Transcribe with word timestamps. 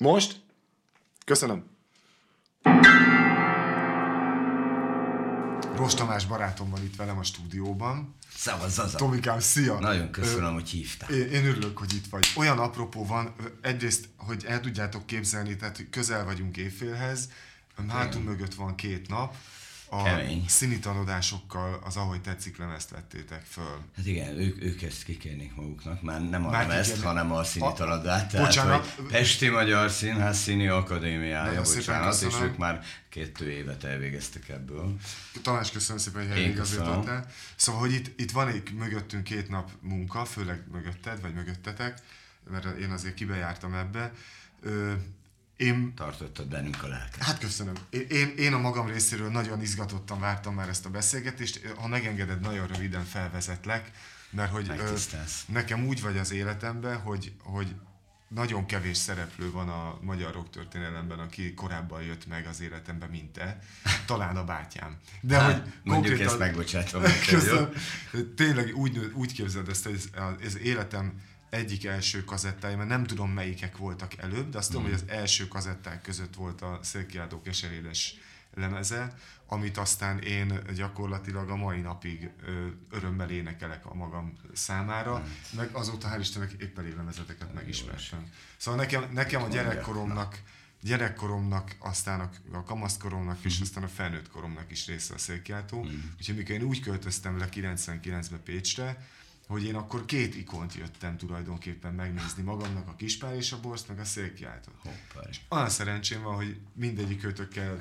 Most? 0.00 0.40
Köszönöm. 1.24 1.64
Rost 5.76 5.96
Tamás 5.96 6.26
barátom 6.26 6.70
van 6.70 6.82
itt 6.82 6.96
velem 6.96 7.18
a 7.18 7.22
stúdióban. 7.22 8.14
Szavaz, 8.34 8.72
Zaza. 8.72 8.96
Tomikám, 8.96 9.40
szia! 9.40 9.78
Nagyon 9.78 10.10
köszönöm, 10.10 10.52
hogy 10.52 10.68
hívtál. 10.68 11.10
Én, 11.10 11.28
én 11.28 11.46
örülök, 11.46 11.78
hogy 11.78 11.94
itt 11.94 12.06
vagy. 12.06 12.26
Olyan 12.36 12.58
apropó 12.58 13.06
van, 13.06 13.34
ö, 13.38 13.44
egyrészt, 13.60 14.08
hogy 14.16 14.44
el 14.44 14.60
tudjátok 14.60 15.06
képzelni, 15.06 15.56
tehát 15.56 15.76
hogy 15.76 15.90
közel 15.90 16.24
vagyunk 16.24 16.56
évfélhez, 16.56 17.28
hátunk 17.88 18.24
mögött 18.24 18.54
van 18.54 18.74
két 18.74 19.08
nap, 19.08 19.34
a 19.92 20.02
Kemény. 20.02 20.44
színitanodásokkal 20.48 21.80
az 21.84 21.96
Ahogy 21.96 22.20
tetszik 22.20 22.56
lemezt 22.58 22.90
vettétek 22.90 23.42
föl. 23.44 23.78
Hát 23.96 24.06
igen, 24.06 24.38
ők, 24.38 24.62
ők 24.62 24.82
ezt 24.82 25.02
kikérnék 25.02 25.54
maguknak, 25.54 26.02
már 26.02 26.28
nem 26.28 26.46
a 26.46 26.50
Már 26.50 26.70
ezt, 26.70 26.80
kikérnék. 26.80 27.04
hanem 27.04 27.32
a 27.32 27.44
színi 27.44 27.66
A- 27.66 27.72
taladát. 27.72 28.30
Tehát, 28.30 28.46
Bocsánat. 28.46 28.86
hogy 28.86 29.06
Pesti 29.06 29.48
Magyar 29.48 29.90
Színház 29.90 30.38
Színi 30.38 30.68
Akadémiája, 30.68 31.62
bocsánat, 31.62 32.22
és 32.22 32.34
ők 32.42 32.56
már 32.56 32.82
kettő 33.08 33.50
évet 33.50 33.84
elvégeztek 33.84 34.48
ebből. 34.48 34.96
Tamás, 35.42 35.70
köszönöm 35.70 35.98
szépen, 36.02 36.32
hogy 36.32 36.76
voltál. 36.76 37.26
Szóval, 37.56 37.80
hogy 37.80 37.92
itt, 37.92 38.20
itt 38.20 38.30
van 38.30 38.48
egy 38.48 38.72
mögöttünk 38.72 39.24
két 39.24 39.48
nap 39.48 39.70
munka, 39.80 40.24
főleg 40.24 40.62
mögötted, 40.72 41.20
vagy 41.20 41.34
mögöttetek, 41.34 41.98
mert 42.50 42.78
én 42.78 42.90
azért 42.90 43.14
kibejártam 43.14 43.74
ebbe. 43.74 44.12
Ö, 44.62 44.92
én 45.60 45.94
Tartottad 45.94 46.48
bennünk 46.48 46.82
a 46.82 46.86
lelket. 46.88 47.22
Hát 47.22 47.38
köszönöm. 47.38 47.74
Én- 47.90 48.06
Én, 48.08 48.34
én 48.36 48.52
a 48.52 48.58
magam 48.58 48.86
részéről 48.86 49.30
nagyon 49.30 49.62
izgatottan 49.62 50.20
vártam 50.20 50.54
már 50.54 50.68
ezt 50.68 50.86
a 50.86 50.90
beszélgetést. 50.90 51.66
Ha 51.76 51.88
megengeded, 51.88 52.40
nagyon 52.40 52.66
röviden 52.66 53.04
felvezetlek, 53.04 53.90
mert 54.30 54.50
hogy 54.50 54.68
ö, 54.68 54.72
nekem 55.46 55.86
úgy 55.86 56.00
vagy 56.00 56.18
az 56.18 56.32
életemben, 56.32 56.98
hogy, 57.00 57.32
hogy 57.42 57.74
nagyon 58.28 58.66
kevés 58.66 58.96
szereplő 58.96 59.50
van 59.50 59.68
a 59.68 59.98
magyar 60.02 60.32
rock 60.32 60.50
történelemben, 60.50 61.18
aki 61.18 61.54
korábban 61.54 62.02
jött 62.02 62.26
meg 62.26 62.46
az 62.46 62.60
életemben, 62.60 63.08
mint 63.08 63.30
te. 63.32 63.58
Talán 64.06 64.36
a 64.36 64.44
bátyám. 64.44 64.96
De 65.20 65.38
Hát, 65.40 65.52
hogy 65.62 65.72
mondjuk 65.84 66.20
ezt 66.20 66.38
megbocsátom? 66.38 67.02
Köszönöm. 67.28 67.68
Tényleg 68.36 68.76
úgy, 68.76 69.10
úgy 69.14 69.32
képzeld 69.32 69.68
ezt, 69.68 69.84
hogy 69.84 69.94
ez, 69.94 70.08
ez 70.44 70.58
életem 70.58 71.20
egyik 71.50 71.84
első 71.84 72.24
kazettája, 72.24 72.76
mert 72.76 72.88
nem 72.88 73.04
tudom 73.04 73.30
melyikek 73.30 73.76
voltak 73.76 74.16
előbb, 74.16 74.50
de 74.50 74.58
azt 74.58 74.70
tudom, 74.70 74.84
hogy 74.84 74.92
az 74.92 75.04
első 75.06 75.48
kazetták 75.48 76.02
között 76.02 76.34
volt 76.34 76.62
a 76.62 76.78
Szélkiáltó 76.82 77.42
keserédes 77.42 78.14
lemeze, 78.54 79.14
amit 79.46 79.76
aztán 79.76 80.18
én 80.18 80.60
gyakorlatilag 80.74 81.50
a 81.50 81.56
mai 81.56 81.80
napig 81.80 82.30
ö, 82.46 82.66
örömmel 82.90 83.30
énekelek 83.30 83.86
a 83.86 83.94
magam 83.94 84.32
számára, 84.52 85.24
meg 85.56 85.68
azóta 85.72 86.08
hál' 86.08 86.20
Istennek 86.20 86.52
épp 86.52 86.78
elég 86.78 86.96
lemezeteket 86.96 87.54
megismertem. 87.54 88.30
Szóval 88.56 88.80
nekem, 88.80 89.10
nekem 89.12 89.42
a 89.42 89.48
gyerekkoromnak 89.48 90.42
gyerekkoromnak, 90.82 91.76
aztán 91.78 92.20
a, 92.20 92.30
a 92.56 92.62
kamaszkoromnak, 92.62 93.38
és 93.42 93.60
aztán 93.60 93.82
a 93.82 93.88
felnőtt 93.88 94.30
koromnak 94.30 94.70
is 94.70 94.86
része 94.86 95.14
a 95.14 95.18
szélkiáltó. 95.18 95.86
Úgyhogy 96.18 96.36
mikor 96.36 96.54
én 96.54 96.62
úgy 96.62 96.80
költöztem 96.80 97.38
le 97.38 97.48
99-ben 97.52 98.42
Pécsre, 98.44 99.06
hogy 99.50 99.64
én 99.64 99.74
akkor 99.74 100.04
két 100.04 100.34
ikont 100.34 100.74
jöttem 100.74 101.16
tulajdonképpen 101.16 101.94
megnézni 101.94 102.42
magamnak, 102.42 102.88
a 102.88 102.94
Kispár 102.96 103.34
és 103.34 103.52
a 103.52 103.60
Borzt, 103.60 103.88
meg 103.88 103.98
a 103.98 104.04
szélkiáltót. 104.04 104.74
És 105.30 105.40
olyan 105.48 105.68
szerencsém 105.68 106.22
van, 106.22 106.34
hogy 106.34 106.56
mindegyik 106.74 107.20
kötökkel 107.20 107.78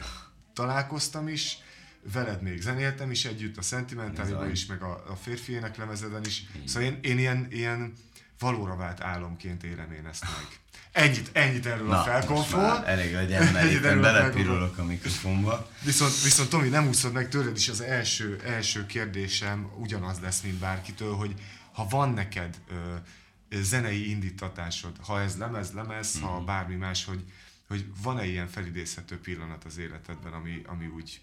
találkoztam 0.54 1.28
is, 1.28 1.58
veled 2.14 2.42
még 2.42 2.62
zenéltem 2.62 3.12
is 3.12 3.26
együtt, 3.26 3.58
a 3.58 3.62
Sentimentáliban 3.62 4.52
is, 4.52 4.66
meg 4.66 4.82
a, 4.82 5.04
a 5.08 5.16
férfi 5.16 5.52
éneklemezeden 5.52 6.26
is. 6.26 6.44
Szóval 6.66 6.90
én, 6.90 7.00
én 7.02 7.18
ilyen, 7.18 7.48
ilyen 7.50 7.94
valóra 8.40 8.76
vált 8.76 9.02
álomként 9.02 9.64
érem 9.64 9.92
én 9.92 10.06
ezt 10.06 10.22
meg. 10.24 10.60
Ennyit, 10.92 11.30
ennyit 11.34 11.66
erről 11.66 11.86
a 11.86 11.90
Na, 11.90 11.96
most 11.96 12.10
felkonfról. 12.10 12.86
elég 12.86 13.14
legyen, 13.14 13.54
mert 13.54 13.72
éppen 13.72 13.98
a 13.98 14.02
belepirulok 14.02 14.78
a 14.78 14.84
mikrofonba. 14.84 15.70
Viszont, 15.84 16.22
viszont 16.24 16.50
Tomi, 16.50 16.68
nem 16.68 16.88
úszod 16.88 17.14
meg 17.14 17.30
tőled 17.30 17.56
is 17.56 17.70
az 17.70 17.82
első, 17.82 18.42
első 18.46 18.86
kérdésem 18.86 19.72
ugyanaz 19.78 20.20
lesz, 20.20 20.42
mint 20.42 20.56
bárkitől, 20.56 21.16
hogy 21.16 21.34
ha 21.80 21.88
van 21.88 22.10
neked 22.14 22.62
ö, 22.70 22.96
zenei 23.62 24.10
indítatásod, 24.10 24.98
ha 25.06 25.22
ez 25.22 25.38
lemez, 25.38 25.72
lemez, 25.72 26.16
Mhm. 26.16 26.24
ha 26.24 26.44
bármi 26.44 26.76
más, 26.76 27.06
hogy, 27.06 27.24
hogy 27.68 27.86
van-e 28.02 28.26
ilyen 28.26 28.48
felidézhető 28.48 29.20
pillanat 29.20 29.64
az 29.64 29.78
életedben, 29.78 30.34
ami, 30.34 30.62
ami 30.66 30.88
úgy 30.88 31.22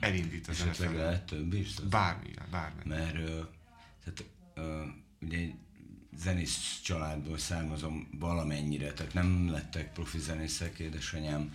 elindít 0.00 0.48
az 0.48 0.58
Hmm. 0.60 0.68
Esetleg 0.70 0.94
lehet 0.96 1.24
több 1.24 1.52
is? 1.54 1.74
Bármi, 1.74 2.30
bármi. 2.50 2.80
mert 2.84 3.14
ö, 3.14 3.40
tehát, 4.04 4.24
ö, 4.54 4.82
ugye 5.20 5.38
egy 5.38 5.54
zenész 6.16 6.80
családból 6.84 7.38
származom 7.38 8.08
valamennyire, 8.18 8.92
tehát 8.92 9.14
nem 9.14 9.50
lettek 9.50 9.92
profi 9.92 10.18
zenészek, 10.18 10.78
édesanyám 10.78 11.54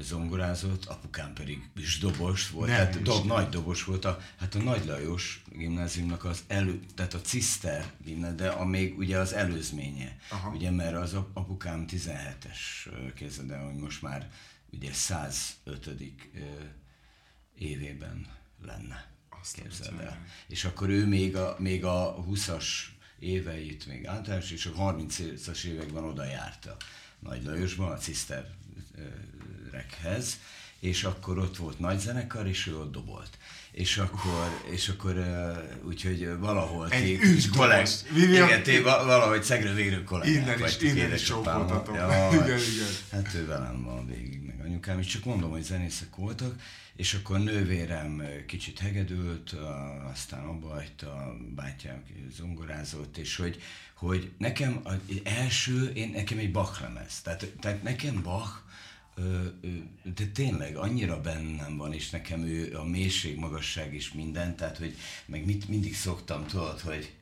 zongorázott, 0.00 0.84
apukám 0.84 1.32
pedig 1.32 1.68
is 1.76 1.98
dobos 1.98 2.50
volt, 2.50 2.68
Nem 2.68 2.76
tehát 2.76 3.02
dob, 3.02 3.26
nagy 3.26 3.48
dobos 3.48 3.84
volt, 3.84 4.04
a, 4.04 4.20
hát 4.38 4.54
a 4.54 4.58
Nagy 4.58 4.84
Lajos 4.84 5.42
gimnáziumnak 5.52 6.24
az 6.24 6.44
elő, 6.46 6.80
tehát 6.94 7.14
a 7.14 7.20
Ciszter 7.20 7.92
gimnázium, 8.04 8.36
de 8.36 8.48
a 8.48 8.64
még 8.64 8.98
ugye 8.98 9.18
az 9.18 9.32
előzménye, 9.32 10.16
Aha. 10.30 10.50
ugye 10.50 10.70
mert 10.70 10.96
az 10.96 11.14
ap- 11.14 11.36
apukám 11.36 11.84
17-es 11.88 12.58
képzeld 13.14 13.50
el, 13.50 13.64
hogy 13.64 13.76
most 13.76 14.02
már 14.02 14.30
ugye 14.72 14.92
105 14.92 15.86
ö, 15.86 16.40
évében 17.58 18.26
lenne. 18.62 19.12
Azt 19.40 19.54
Képzeld 19.54 20.00
el. 20.00 20.26
És 20.48 20.64
akkor 20.64 20.88
ő 20.88 21.06
még 21.06 21.36
a, 21.36 21.56
még 21.58 21.84
a 21.84 22.24
20-as 22.30 22.64
éveit 23.18 23.86
még 23.86 24.06
általános, 24.06 24.50
és 24.50 24.66
a 24.66 24.72
30-as 24.72 25.64
években 25.64 26.04
oda 26.04 26.24
járt 26.24 26.66
a 26.66 26.76
Nagy 27.18 27.44
Lajosban, 27.44 27.92
a 27.92 27.98
ciszterekhez, 29.82 30.38
és 30.80 31.04
akkor 31.04 31.38
ott 31.38 31.56
volt 31.56 31.78
nagy 31.78 31.98
zenekar, 31.98 32.46
és 32.46 32.66
ő 32.66 32.76
ott 32.78 32.92
dobolt. 32.92 33.38
És 33.70 33.96
akkor, 33.98 34.60
és 34.70 34.88
akkor 34.88 35.24
úgyhogy 35.84 36.38
valahol 36.38 36.88
Egy 36.90 37.18
ti- 37.18 37.48
kollég- 37.48 37.86
igen, 38.16 38.62
ti 38.62 38.80
va- 38.80 39.04
valahogy 39.04 39.42
szegre 39.42 39.72
végről 39.72 40.04
kollégák 40.04 40.42
Innen 40.58 40.68
is- 40.68 40.80
innen 40.80 41.12
is 41.12 41.22
csókoltatom. 41.22 41.94
Ja, 41.94 42.28
Igen, 42.32 42.46
igen. 42.46 42.88
Hát 43.10 43.34
ő 43.34 43.46
velem 43.46 43.82
van 43.82 44.06
végig, 44.06 44.40
meg 44.46 44.60
anyukám 44.64 44.98
is, 44.98 45.06
csak 45.06 45.24
mondom, 45.24 45.50
hogy 45.50 45.62
zenészek 45.62 46.16
voltak, 46.16 46.60
és 46.96 47.14
akkor 47.14 47.38
nővérem 47.38 48.22
kicsit 48.46 48.78
hegedült, 48.78 49.54
aztán 50.12 50.44
abba 50.44 50.68
hagyta, 50.68 51.34
bátyám 51.54 52.02
zongorázott, 52.36 53.16
és 53.16 53.36
hogy, 53.36 53.62
hogy 53.94 54.30
nekem 54.38 54.80
az 54.82 54.96
első, 55.24 55.90
én, 55.94 56.10
nekem 56.10 56.38
egy 56.38 56.52
Bach 56.52 56.80
lemez, 56.80 57.20
tehát, 57.22 57.46
tehát 57.60 57.82
nekem 57.82 58.22
Bach, 58.22 58.50
de 60.02 60.26
tényleg 60.32 60.76
annyira 60.76 61.20
bennem 61.20 61.76
van, 61.76 61.92
és 61.92 62.10
nekem 62.10 62.42
ő 62.42 62.76
a 62.76 62.84
mélység, 62.84 63.36
magasság 63.38 63.94
és 63.94 64.12
minden, 64.12 64.56
tehát 64.56 64.78
hogy 64.78 64.96
meg 65.26 65.44
mit, 65.44 65.68
mindig 65.68 65.94
szoktam, 65.94 66.46
tudod, 66.46 66.80
hogy 66.80 67.12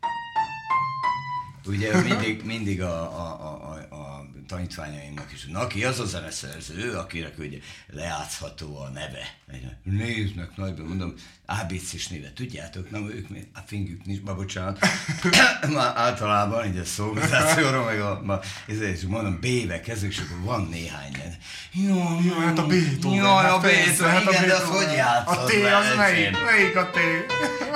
Ugye 1.66 2.00
mindig, 2.08 2.44
mindig 2.44 2.82
a, 2.82 3.02
a, 3.02 3.72
a, 3.72 3.94
a 3.94 4.21
tanítványaimnak 4.46 5.32
is, 5.32 5.44
na 5.44 5.66
ki 5.66 5.84
az 5.84 6.00
a 6.00 6.04
zeneszerző, 6.04 6.92
akinek 6.92 7.38
ugye 7.38 7.58
lejátszható 7.86 8.78
a 8.78 8.88
neve. 8.88 9.40
Néznek 9.82 10.56
nagyban, 10.56 10.86
mondom, 10.86 11.14
ABC-s 11.46 12.08
néve, 12.08 12.32
tudjátok, 12.32 12.90
nem 12.90 13.10
ők 13.10 13.28
még, 13.28 13.46
a 13.54 13.58
fingük 13.66 14.04
nincs, 14.04 14.20
ma 14.20 14.34
bocsánat, 14.34 14.78
már 15.74 15.92
általában 15.96 16.66
így 16.66 16.76
a 16.76 16.84
szolgázációra, 16.84 17.84
meg 17.84 18.00
a, 18.00 18.20
ma, 18.24 18.40
ezért 18.66 19.02
mondom, 19.02 19.40
B-vel 19.40 19.80
kezdők, 19.80 20.10
és 20.10 20.18
akkor 20.18 20.40
van 20.44 20.68
néhány 20.70 21.10
ilyen. 21.14 21.36
Jó, 21.72 22.20
Jó, 22.24 22.38
hát 22.38 22.58
a 22.58 22.66
Beethoven. 22.66 23.18
Jaj, 23.18 23.26
a 23.26 23.50
hát 23.50 23.60
persze, 23.60 24.02
Beethoven, 24.02 24.12
hát 24.12 24.26
a 24.26 24.30
igen, 24.30 24.46
de 24.46 24.54
azt 24.54 24.62
Beethoven. 24.62 24.88
hogy 24.88 24.96
játszod? 24.96 25.38
A 25.38 25.44
T 25.44 25.52
az 25.52 25.96
melyik? 25.96 26.30
Melyik 26.44 26.76
a 26.76 26.90
T? 26.90 26.96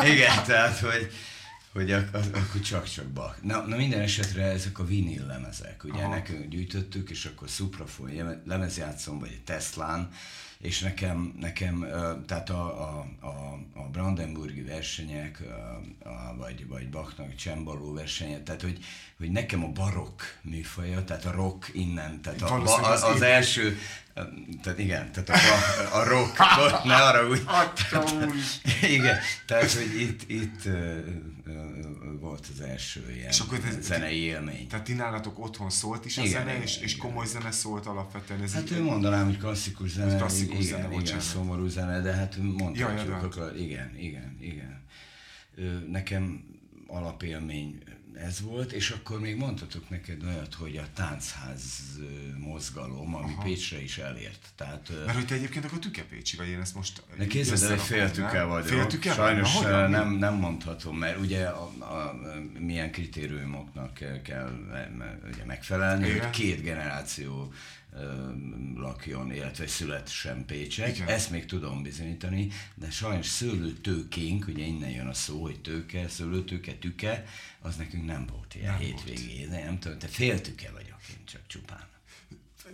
Igen, 0.05 0.45
tehát, 0.45 0.79
hogy, 0.79 1.13
hogy 1.77 1.93
ak- 1.93 2.15
ak- 2.15 2.37
akkor 2.37 2.61
csak-csak 2.61 3.07
Bach. 3.07 3.43
Na, 3.43 3.67
na 3.67 3.77
minden 3.77 4.01
esetre 4.01 4.43
ezek 4.43 4.79
a 4.79 4.85
vinil 4.85 5.27
lemezek, 5.27 5.85
ugye 5.85 6.03
Aha. 6.03 6.15
nekünk 6.15 6.49
gyűjtöttük, 6.49 7.11
és 7.11 7.25
akkor 7.25 7.49
Suprafon 7.49 8.11
jeme- 8.11 8.43
lemezjátszom, 8.47 9.19
vagy 9.19 9.41
Teslán, 9.45 10.11
és 10.59 10.81
nekem, 10.81 11.35
nekem 11.41 11.87
tehát 12.27 12.51
a, 12.51 12.83
a, 12.83 13.07
a, 13.27 13.59
a 13.75 13.83
Brandenburgi 13.93 14.63
versenyek, 14.63 15.41
a, 15.41 16.09
a, 16.09 16.37
vagy, 16.37 16.67
vagy 16.69 16.89
Bachnak 16.89 17.35
csembaló 17.35 17.93
versenyek, 17.93 18.43
tehát 18.43 18.63
hogy, 18.63 18.79
hogy 19.19 19.31
nekem 19.31 19.65
a 19.65 19.69
barokk 19.69 20.21
műfaja, 20.43 21.05
tehát 21.05 21.25
a 21.25 21.31
rock 21.31 21.71
innen, 21.73 22.21
tehát 22.23 22.43
a, 22.43 22.49
Valószínűleg 22.49 22.91
az, 22.93 23.03
az 23.03 23.15
az 23.15 23.23
első, 23.23 23.79
tehát 24.63 24.79
igen, 24.79 25.13
tehát 25.13 25.29
a, 25.29 25.97
a 25.99 26.05
rock, 26.09 26.37
ne 26.85 26.95
arra 26.95 27.29
úgy, 27.29 27.43
igen, 28.97 29.19
tehát, 29.47 29.73
hogy 29.73 30.01
itt, 30.01 30.31
itt 30.31 30.63
volt 32.21 32.47
az 32.55 32.61
első 32.61 33.13
ilyen 33.15 33.29
És 33.29 33.41
akkor 33.41 33.59
ez- 33.69 33.83
zenei 33.85 34.19
élmény. 34.21 34.67
Tehát 34.69 34.85
ti 34.85 34.93
nálatok 34.93 35.39
otthon 35.39 35.71
szólt 35.71 36.05
is 36.05 36.19
a 36.19 36.23
Igen, 36.23 36.33
zene, 36.33 36.51
igen, 36.51 36.63
és, 36.63 36.77
és 36.79 36.95
igen. 36.95 37.07
komoly 37.09 37.27
zene 37.27 37.51
szólt 37.51 37.87
alapvetően. 37.87 38.43
Ez 38.43 38.53
Hát 38.53 38.71
ő 38.71 38.83
mondanám, 38.83 39.25
hogy 39.25 39.39
klasszikus 39.39 39.91
zene, 39.91 40.17
Klasszikus 40.17 40.65
igen, 40.67 40.83
zene, 40.83 40.95
igen, 41.01 41.21
szomorú 41.21 41.69
zene, 41.69 42.01
de 42.01 42.13
hát 42.13 42.35
Ja, 42.35 42.43
ja, 42.43 42.49
mondhatjuk, 42.53 43.07
de- 43.21 43.27
akkor, 43.27 43.57
igen, 43.57 43.97
igen, 43.99 44.37
igen. 44.41 44.85
Nekem 45.91 46.45
alapélmény 46.87 47.79
ez 48.25 48.41
volt, 48.41 48.73
és 48.73 48.91
akkor 48.91 49.21
még 49.21 49.37
mondhatok 49.37 49.91
neked 49.91 50.23
olyat, 50.25 50.55
hogy 50.55 50.77
a 50.77 50.87
táncház 50.95 51.63
mozgalom, 52.39 53.15
ami 53.15 53.33
Aha. 53.33 53.43
Pécsre 53.43 53.83
is 53.83 53.99
elért. 53.99 54.49
Tehát, 54.57 54.91
Mert 55.05 55.17
hogy 55.17 55.27
te 55.27 55.35
egyébként 55.35 55.65
akkor 55.65 55.79
tükepécsi 55.79 56.37
vagy, 56.37 56.49
én 56.49 56.61
ezt 56.61 56.75
most... 56.75 57.03
Ne 57.19 57.27
képzeld 57.27 57.63
el, 57.63 57.69
hogy 57.69 57.87
féltüke 57.87 58.43
vagyok. 58.43 58.69
Féltüke 58.69 59.13
Sajnos 59.13 59.55
vagy? 59.55 59.89
nem, 59.89 60.11
nem 60.11 60.35
mondhatom, 60.35 60.97
mert 60.97 61.21
ugye 61.21 61.47
a, 61.47 61.73
a, 61.79 61.85
a, 61.85 62.21
milyen 62.59 62.91
kritériumoknak 62.91 63.95
kell, 63.95 64.23
kell 64.23 64.51
ugye 65.33 65.45
megfelelni, 65.45 66.09
Igen. 66.09 66.21
hogy 66.21 66.31
két 66.31 66.63
generáció 66.63 67.53
lakjon, 68.75 69.33
illetve 69.33 69.67
születsen 69.67 70.45
Pécsek. 70.45 70.97
Igen. 70.97 71.09
Ezt 71.09 71.31
még 71.31 71.47
tudom 71.47 71.83
bizonyítani, 71.83 72.49
de 72.75 72.91
sajnos 72.91 73.27
szőlőtőkénk, 73.27 74.47
ugye 74.49 74.65
innen 74.65 74.91
jön 74.91 75.07
a 75.07 75.15
szó, 75.15 75.43
hogy 75.43 75.61
tőke, 75.61 76.09
szőlőtőke, 76.09 76.75
tüke, 76.75 77.25
az 77.61 77.77
nekünk 77.77 78.07
nem 78.07 78.27
volt 78.27 78.55
ilyen 78.55 78.73
nem 78.73 78.81
hétvégén. 78.81 79.49
Nem 79.49 79.79
tudom, 79.79 79.99
te 79.99 80.07
féltüke 80.07 80.71
vagyok 80.71 81.01
én 81.11 81.25
csak 81.25 81.41
csupán. 81.47 81.96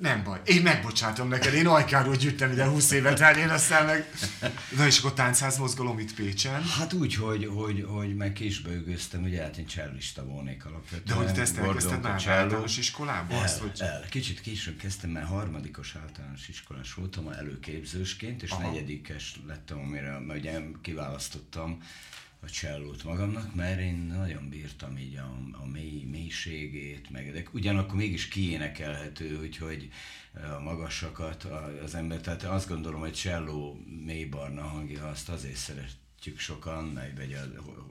Nem 0.00 0.22
baj, 0.24 0.40
én 0.44 0.62
megbocsátom 0.62 1.28
neked, 1.28 1.54
én 1.54 1.66
Ajkáról 1.66 2.16
gyűjtem 2.16 2.52
ide 2.52 2.66
20 2.66 2.90
évet 2.90 3.20
el, 3.20 3.36
én 3.36 3.48
aztán 3.48 3.86
meg... 3.86 4.10
Na 4.76 4.86
és 4.86 4.98
akkor 4.98 5.12
táncház 5.12 5.58
mozgalom 5.58 5.98
itt 5.98 6.14
Pécsen? 6.14 6.62
Hát 6.62 6.92
úgy, 6.92 7.14
hogy, 7.14 7.46
hogy, 7.54 7.84
hogy 7.88 8.16
meg 8.16 8.32
kisbőgöztem, 8.32 9.22
ugye 9.22 9.42
hát 9.42 9.56
én 9.56 9.66
csellista 9.66 10.24
volnék 10.24 10.64
alapvetően. 10.64 11.02
De 11.04 11.14
hogy 11.24 11.34
te 11.34 11.40
ezt 11.40 11.58
elkezdted 11.58 12.02
már 12.02 12.28
általános 12.28 12.78
iskolából? 12.78 13.36
El, 13.36 13.42
azt, 13.42 13.58
hogy... 13.58 13.80
el, 13.80 14.04
kicsit 14.10 14.40
később 14.40 14.76
kezdtem, 14.76 15.10
mert 15.10 15.26
harmadikos 15.26 15.96
általános 16.02 16.48
iskolás 16.48 16.94
voltam 16.94 17.28
előképzősként, 17.28 18.42
és 18.42 18.50
Aha. 18.50 18.70
negyedikes 18.70 19.40
lettem, 19.46 19.78
amire 19.78 20.16
ugye 20.28 20.60
kiválasztottam 20.82 21.78
a 22.44 22.50
csellót 22.50 23.04
magamnak, 23.04 23.54
mert 23.54 23.80
én 23.80 23.96
nagyon 23.96 24.48
bírtam 24.48 24.96
így 24.96 25.16
a, 25.16 25.38
a 25.62 25.66
mély, 25.66 26.04
mélységét, 26.04 27.10
meg 27.10 27.32
de 27.32 27.42
ugyanakkor 27.52 27.96
mégis 27.96 28.28
kiénekelhető, 28.28 29.40
úgyhogy 29.40 29.88
a 30.56 30.60
magasakat 30.60 31.44
az 31.84 31.94
ember, 31.94 32.20
tehát 32.20 32.42
azt 32.42 32.68
gondolom, 32.68 33.00
hogy 33.00 33.12
cselló 33.12 33.84
mély 34.04 34.24
barna 34.24 34.62
hangja, 34.62 35.08
azt 35.08 35.28
azért 35.28 35.56
szeret, 35.56 35.96
szeretjük 36.22 36.40
sokan, 36.40 36.84
meg 36.84 37.12
vagy 37.16 37.36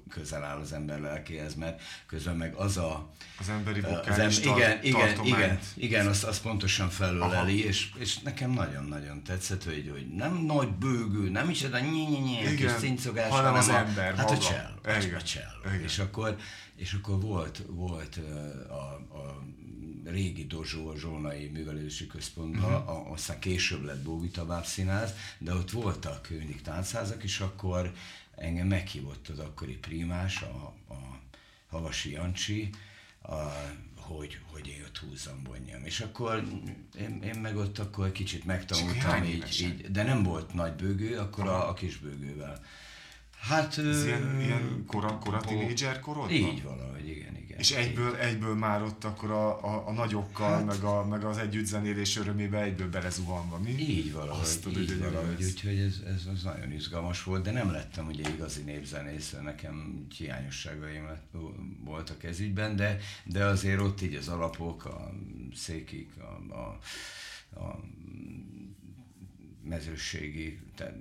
közel 0.10 0.44
áll 0.44 0.60
az 0.60 0.74
ember 0.74 1.00
lelkéhez, 1.00 1.56
mert 1.56 1.81
közben 2.06 2.36
meg 2.36 2.54
az 2.54 2.78
a... 2.78 3.10
Az 3.39 3.50
emberi 3.50 3.80
vokális 3.81 4.38
az 4.38 4.45
em, 4.45 4.56
igen, 4.56 4.83
igen, 4.83 5.25
igen, 5.25 5.60
igen, 5.75 6.07
azt, 6.07 6.24
azt 6.24 6.42
pontosan 6.42 6.89
felöleli, 6.89 7.66
és, 7.66 7.92
és 7.98 8.19
nekem 8.19 8.51
nagyon-nagyon 8.51 9.24
tetszett, 9.24 9.63
hogy, 9.63 9.89
hogy 9.92 10.07
nem 10.07 10.33
nagy 10.45 10.69
bőgő, 10.69 11.30
nem 11.30 11.50
is 11.50 11.62
ez 11.62 11.74
a 11.74 11.80
nyi 11.80 12.04
nyi 12.04 12.19
nyi 12.19 12.56
kis 12.56 12.72
cincogás, 12.72 13.30
hanem, 13.30 13.45
hanem 13.45 13.60
az 13.60 13.68
a, 13.68 13.78
ember 13.78 14.16
Hát 14.16 14.30
maga. 14.30 14.38
a 14.38 14.44
csell, 14.44 15.13
a 15.16 15.22
csell. 15.22 15.81
És 15.83 16.00
akkor, 16.00 16.36
és 16.75 16.94
akkor 16.94 17.22
volt, 17.22 17.63
volt 17.68 18.19
a, 18.69 19.16
a 19.18 19.44
régi 20.06 20.45
Dozsó, 20.45 20.88
a 20.88 20.98
Zsolnai 20.98 21.48
Művelési 21.48 22.07
Központban, 22.07 22.74
uh-huh. 22.74 23.12
aztán 23.12 23.39
később 23.39 23.83
lett 23.83 24.04
Bóvita 24.04 24.45
Bábszínház, 24.45 25.13
de 25.38 25.54
ott 25.54 25.72
voltak 25.72 26.28
mindig 26.30 26.62
táncházak, 26.62 27.24
és 27.24 27.39
akkor 27.39 27.92
engem 28.42 28.68
meghívott 28.68 29.28
az 29.28 29.40
akkori 29.40 29.78
primás, 29.78 30.42
a, 30.42 30.74
a 30.94 31.20
Havasi 31.70 32.12
Jancsi, 32.12 32.70
a, 33.22 33.36
hogy, 33.96 34.40
hogy 34.52 34.68
én 34.68 34.84
ott 34.86 34.98
húzzam, 34.98 35.44
bonjam. 35.44 35.86
És 35.86 36.00
akkor 36.00 36.44
én, 37.00 37.22
én 37.24 37.40
meg 37.40 37.58
ott 37.58 37.80
akkor 37.80 38.12
kicsit 38.12 38.46
megtanultam 38.46 39.24
így, 39.24 39.62
így, 39.62 39.92
de 39.92 40.04
nem 40.04 40.24
volt 40.24 40.54
nagy 40.54 40.74
bőgő, 40.74 41.18
akkor 41.18 41.48
a, 41.48 41.70
a 41.70 41.74
kis 41.74 41.98
bőgővel 41.98 42.64
Hát... 43.42 43.78
Ez 43.78 44.06
ilyen, 44.06 44.42
ilyen 44.42 44.84
kora, 44.88 45.18
kora 45.18 45.40
tínédzser 45.40 46.00
korodban? 46.00 46.32
Így 46.32 46.64
valahogy, 46.64 47.10
igen, 47.10 47.38
igen. 47.38 47.60
És 47.60 47.72
egyből, 47.72 48.16
egyből 48.16 48.56
már 48.56 48.82
ott 48.82 49.04
akkor 49.04 49.32
a, 49.32 49.64
a, 49.64 49.88
a 49.88 49.92
nagyokkal, 49.92 50.50
hát, 50.50 50.66
meg, 50.66 50.84
a, 50.84 51.06
meg 51.06 51.24
az 51.24 51.38
együttzenélés 51.38 52.18
örömébe 52.18 52.62
egyből 52.62 52.90
belezuhanva, 52.90 53.58
mi? 53.58 53.72
Így 53.72 54.14
valahogy, 54.14 54.42
Azt 54.42 54.68
így 54.68 54.80
így 54.80 55.00
valahogy, 55.00 55.44
úgyhogy 55.44 55.78
ez, 55.78 56.02
ez, 56.06 56.26
ez, 56.34 56.44
nagyon 56.44 56.72
izgalmas 56.72 57.24
volt, 57.24 57.44
de 57.44 57.52
nem 57.52 57.72
lettem 57.72 58.08
ugye 58.08 58.30
igazi 58.30 58.62
népzenész, 58.62 59.36
nekem 59.44 60.06
hiányosságaim 60.18 61.08
voltak 61.84 62.24
ez 62.24 62.40
ügyben, 62.40 62.76
de, 62.76 62.98
de 63.24 63.46
azért 63.46 63.80
ott 63.80 64.02
így 64.02 64.16
az 64.16 64.28
alapok, 64.28 64.86
a 64.86 65.14
székik, 65.56 66.10
a, 66.18 66.54
a, 66.54 66.80
a 67.60 67.80
mezőségi, 69.64 70.60
tehát 70.76 70.96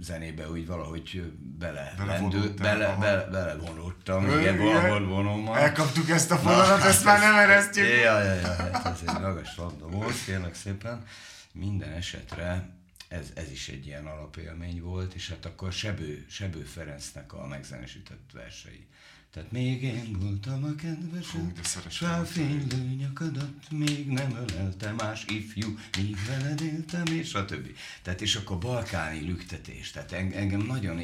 zenébe 0.00 0.50
úgy 0.50 0.66
valahogy 0.66 1.32
bele, 1.58 1.94
lendő, 2.06 2.54
bele, 2.54 2.96
bele, 3.00 3.24
bele 3.24 3.54
vonultam, 3.54 4.24
Ö, 4.28 4.40
igen, 4.40 4.58
valahol 4.58 5.06
vonom. 5.06 5.46
Elkaptuk 5.46 6.10
ezt 6.10 6.30
a 6.30 6.36
fonalat, 6.36 6.84
ezt 6.84 7.04
már 7.04 7.20
nem 7.20 7.34
eresztjük. 7.34 7.86
Ja, 7.86 8.22
ja, 8.22 8.34
ja, 8.34 8.54
hát 8.72 8.86
ez 8.86 9.00
egy 9.06 9.20
magas 9.20 9.56
labda 9.56 9.86
volt, 9.86 10.24
kérlek 10.24 10.54
szépen. 10.54 11.04
Minden 11.52 11.92
esetre 11.92 12.78
ez, 13.08 13.26
ez 13.34 13.50
is 13.50 13.68
egy 13.68 13.86
ilyen 13.86 14.06
alapélmény 14.06 14.82
volt, 14.82 15.14
és 15.14 15.28
hát 15.28 15.44
akkor 15.44 15.72
Sebő, 15.72 16.26
Sebő 16.28 16.60
Ferencnek 16.60 17.32
a 17.32 17.46
megzenesített 17.46 18.30
versei 18.32 18.86
tehát 19.32 19.52
még 19.52 19.82
én 19.82 20.16
voltam 20.20 20.64
a 20.64 20.74
kedvesem, 20.74 21.52
s 21.88 22.04
fénylő 22.24 22.94
nyakadat 22.98 23.70
még 23.70 24.06
nem 24.06 24.46
ölelte 24.48 24.92
más 24.92 25.24
ifjú, 25.28 25.78
míg 25.96 26.16
veled 26.26 26.60
éltem, 26.60 27.06
és 27.06 27.34
a 27.34 27.44
többi. 27.44 27.74
Tehát 28.02 28.20
és 28.20 28.36
akkor 28.36 28.58
balkáni 28.58 29.20
lüktetés. 29.20 29.90
Tehát 29.90 30.12
engem 30.12 30.60
nagyon 30.60 31.00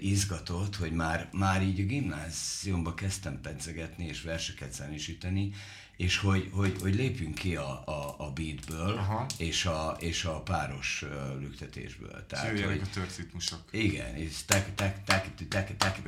izgatott, 0.00 0.76
hogy 0.76 0.92
már, 0.92 1.28
már 1.32 1.62
így 1.62 1.80
a 1.80 1.84
gimnáziumba 1.84 2.94
kezdtem 2.94 3.40
pedzegetni 3.40 4.06
és 4.06 4.22
verseket 4.22 4.74
zenésíteni, 4.74 5.52
és 5.98 6.18
hogy, 6.18 6.48
hogy, 6.52 6.76
hogy 6.80 6.94
lépjünk 6.94 7.34
ki 7.34 7.56
a, 7.56 7.82
a, 7.86 8.14
a 8.18 8.32
beatből 8.32 9.00
és 9.38 9.64
a, 9.64 9.96
és 10.00 10.24
a 10.24 10.40
páros 10.40 11.04
lüktetésből. 11.40 12.26
Tehát, 12.26 12.50
hogy, 12.50 12.80
a 12.82 12.90
tört 12.92 13.16
ritmusok. 13.16 13.60
Igen, 13.70 14.16
és 14.16 14.44
tek, 14.44 14.74
tek, 14.74 15.04
tek, 15.04 15.34
tek, 15.48 15.76
tek, 15.76 16.00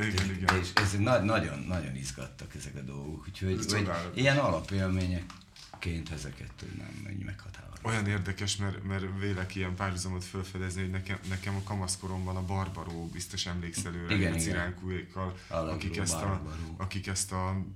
és 0.61 0.69
ez 0.75 0.93
na, 0.99 1.19
nagyon, 1.19 1.58
nagyon 1.58 1.96
izgattak 1.96 2.55
ezek 2.55 2.76
a 2.76 2.81
dolgok, 2.81 3.26
úgyhogy 3.28 3.64
hogy 3.69 3.90
ilyen 4.14 4.38
alapélményeként 4.38 6.11
ezeket 6.12 6.52
tudnám 6.56 7.06
meghatározni. 7.25 7.69
Olyan 7.82 8.06
érdekes, 8.06 8.56
mert, 8.56 8.85
mert 8.85 9.05
vélek 9.21 9.55
ilyen 9.55 9.75
párhuzamot 9.75 10.25
felfedezni, 10.25 10.81
hogy 10.81 10.91
nekem, 10.91 11.19
nekem 11.29 11.55
a 11.55 11.62
kamaszkoromban 11.62 12.37
a 12.37 12.44
Barbaró, 12.44 13.09
biztos 13.12 13.47
emlékszel 13.47 13.94
őre, 13.94 14.15
igen, 14.15 14.32
a 14.32 14.37
ciránkúékkal, 14.37 15.37
akik 15.49 15.97
ezt 15.97 16.15
a, 16.15 16.43
akik 16.77 17.06
ezt 17.06 17.32
a 17.32 17.67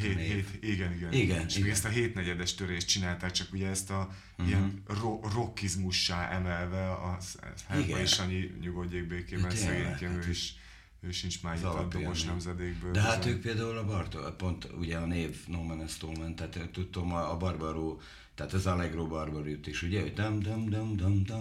hét, 0.00 0.18
hét, 0.18 0.58
igen, 0.60 0.92
igen, 0.92 1.12
igen, 1.12 1.46
és 1.46 1.56
igen. 1.56 1.70
ezt 1.70 1.84
a 1.84 1.88
hétnegyedes 1.88 2.54
törést 2.54 2.86
csinálták, 2.88 3.30
csak 3.30 3.52
ugye 3.52 3.68
ezt 3.68 3.90
a 3.90 4.08
uh-huh. 4.32 4.48
ilyen 4.48 4.82
ro- 4.86 5.32
rockizmussá 5.32 6.30
emelve, 6.30 6.90
a 6.90 7.18
Herba 7.66 8.00
és 8.00 8.10
Sanyi 8.10 8.54
nyugodjék 8.60 9.06
békében, 9.06 9.50
szegényként 9.50 10.26
ő 10.26 10.30
is 10.30 10.56
ő 11.04 11.10
sincs 11.10 11.42
már 11.42 11.56
itt 11.56 11.64
a 11.64 11.86
dobos 11.90 12.24
nemzedékből. 12.24 12.92
De 12.92 13.00
hát 13.00 13.26
ők 13.26 13.40
például 13.40 13.76
a 13.76 13.84
Bartol, 13.84 14.30
pont 14.30 14.68
ugye 14.78 14.96
a 14.96 15.06
név 15.06 15.36
No 15.46 15.62
Man 15.62 15.86
tehát 16.34 16.70
tudom, 16.72 17.12
a, 17.12 17.30
a 17.30 17.36
Barbaró 17.36 18.00
tehát 18.46 18.56
az 18.56 18.66
Allegro 18.66 19.06
Barbarit 19.06 19.66
is, 19.66 19.82
ugye, 19.82 20.00
hogy. 20.00 20.20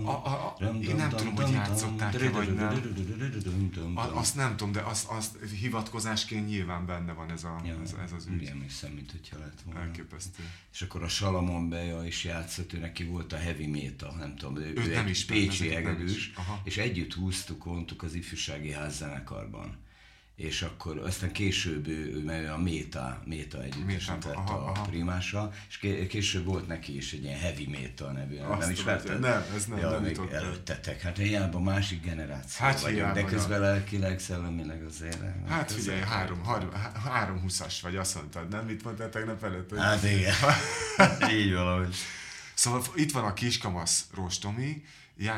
A, 0.04 0.10
a, 0.10 0.56
a, 0.60 0.74
én 0.82 0.96
nem 0.96 1.10
tudom, 1.10 1.36
hogy 1.36 1.52
játszották-e, 1.52 2.30
vagy 2.30 2.54
nem. 2.54 2.82
Azt 3.94 4.36
nem 4.36 4.56
tudom, 4.58 4.74
de 4.74 4.80
azt, 4.80 5.10
azt 5.10 5.38
hivatkozásként 5.60 6.48
nyilván 6.48 6.86
benne 6.86 7.14
van 7.14 7.32
ez, 7.32 7.44
a, 7.44 7.62
ez, 7.84 7.96
ez 8.04 8.12
az 8.12 8.28
ügy. 8.28 8.42
Igen, 8.42 8.62
hiszem, 8.62 8.92
mint 8.92 9.12
hogyha 9.12 9.38
lett 9.38 9.62
volna. 9.66 9.80
Elképesztő. 9.80 10.44
És 10.74 10.82
akkor 10.82 11.04
a 11.04 11.08
Salamon 11.08 11.70
Beja 11.70 12.04
is 12.04 12.24
játszott, 12.24 12.74
ő 12.74 12.78
neki 12.78 13.04
volt 13.04 13.34
a 13.34 13.38
heavy 13.38 13.68
metal, 13.68 14.16
nem 14.16 14.36
tudom, 14.36 14.58
ő, 14.58 14.74
ő 14.76 14.94
nem 14.94 15.08
is 15.08 15.26
pécsi 15.26 15.76
egedűs, 15.76 16.34
és 16.64 16.78
együtt 16.78 17.14
húztuk, 17.14 17.66
ontuk 17.66 18.04
az 18.04 18.14
ifjúsági 18.14 18.72
házzenekarban 18.72 19.78
és 20.36 20.62
akkor 20.62 20.98
aztán 20.98 21.32
később 21.32 21.88
ő, 21.88 22.24
ő 22.26 22.52
a 22.52 22.58
Méta, 22.58 23.22
Méta 23.26 23.64
együttesen 23.64 24.20
tett 24.20 24.34
a 24.34 24.70
aha. 24.70 24.82
primással, 24.82 25.54
és 25.70 25.78
később 26.08 26.46
volt 26.46 26.68
neki 26.68 26.96
is 26.96 27.14
egy 27.14 27.24
ilyen 27.24 27.40
heavy 27.40 27.68
metal 27.68 28.12
nevű, 28.12 28.38
Azt 28.38 28.60
nem 28.60 28.70
ismerted? 28.70 29.20
Nem, 29.20 29.46
ez 29.56 29.66
nem, 29.66 29.78
ja, 29.78 29.90
nem 29.90 30.02
még 30.02 30.20
előttetek, 30.32 31.02
hát 31.02 31.20
a 31.54 31.60
másik 31.60 32.04
generáció 32.04 32.66
hát 32.66 32.82
vagyok, 32.82 33.12
de 33.12 33.24
közben 33.24 33.62
ja. 33.62 33.66
lelkileg, 33.66 34.20
szellemileg 34.20 34.84
azért. 34.84 35.20
Hát 35.48 35.72
figyelj, 35.72 36.00
három, 36.00 36.46
három, 36.46 36.70
három 37.04 37.42
húszas 37.42 37.82
vagy, 37.82 37.96
azt 37.96 38.16
mondtad, 38.16 38.50
nem? 38.50 38.66
Mit 38.66 38.84
mondtál 38.84 39.10
tegnap 39.10 39.44
előtt? 39.44 39.70
Hogy... 39.70 39.80
Hát 39.80 40.04
igen, 40.04 40.36
így 41.40 41.54
valahogy. 41.54 41.96
Szóval 42.54 42.82
itt 42.96 43.12
van 43.12 43.24
a 43.24 43.34
kiskamasz 43.34 44.06
Rostomi, 44.14 44.84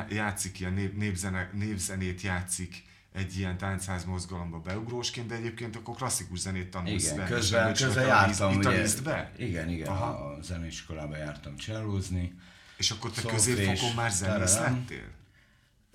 játszik 0.10 0.60
ilyen 0.60 0.74
nép, 0.74 0.98
népzene, 0.98 1.50
népzenét 1.54 2.22
játszik, 2.22 2.84
egy 3.14 3.38
ilyen 3.38 3.58
táncház 3.58 4.06
mozgalomba 4.06 4.60
beugrósként, 4.60 5.28
de 5.28 5.36
egyébként 5.36 5.76
akkor 5.76 5.96
klasszikus 5.96 6.40
zenét 6.40 6.70
tanulsz. 6.70 7.12
Igen, 7.12 7.26
közben, 7.26 7.74
közben 7.74 8.06
jártam, 8.06 8.56
ugye, 8.58 8.88
be? 9.04 9.32
Igen, 9.38 9.70
igen, 9.70 9.88
Aha. 9.88 10.06
a 10.06 10.42
zeneiskolába 10.42 11.18
jártam 11.18 11.56
csellózni. 11.56 12.34
És 12.78 12.92
akkor 12.92 13.12
te 13.12 13.22
középfokon 13.22 13.94
már 13.96 14.12
zenész 14.12 14.58
lettél? 14.58 15.08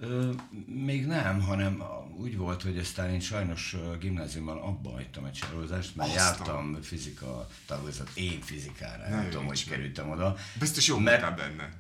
Ö, 0.01 0.31
még 0.67 1.07
nem, 1.07 1.41
hanem 1.41 1.83
úgy 2.17 2.37
volt, 2.37 2.63
hogy 2.63 2.79
aztán 2.79 3.11
én 3.11 3.21
sajnos 3.21 3.77
gimnáziumban 4.01 4.59
abba 4.59 4.91
hagytam 4.91 5.25
a 5.25 5.31
cselózást, 5.31 5.97
mert 5.97 6.09
Aztán. 6.09 6.25
jártam 6.27 6.79
fizika 6.83 7.49
tagozat, 7.67 8.11
én 8.15 8.41
fizikára, 8.41 9.03
Ne 9.03 9.15
nem 9.15 9.29
tudom, 9.31 9.47
hogy 9.47 9.69
kerültem 9.69 10.11
oda. 10.11 10.37
Biztos 10.59 10.87
jó 10.87 10.99
Mert- 10.99 11.21
voltál 11.23 11.37
benne. 11.49 11.73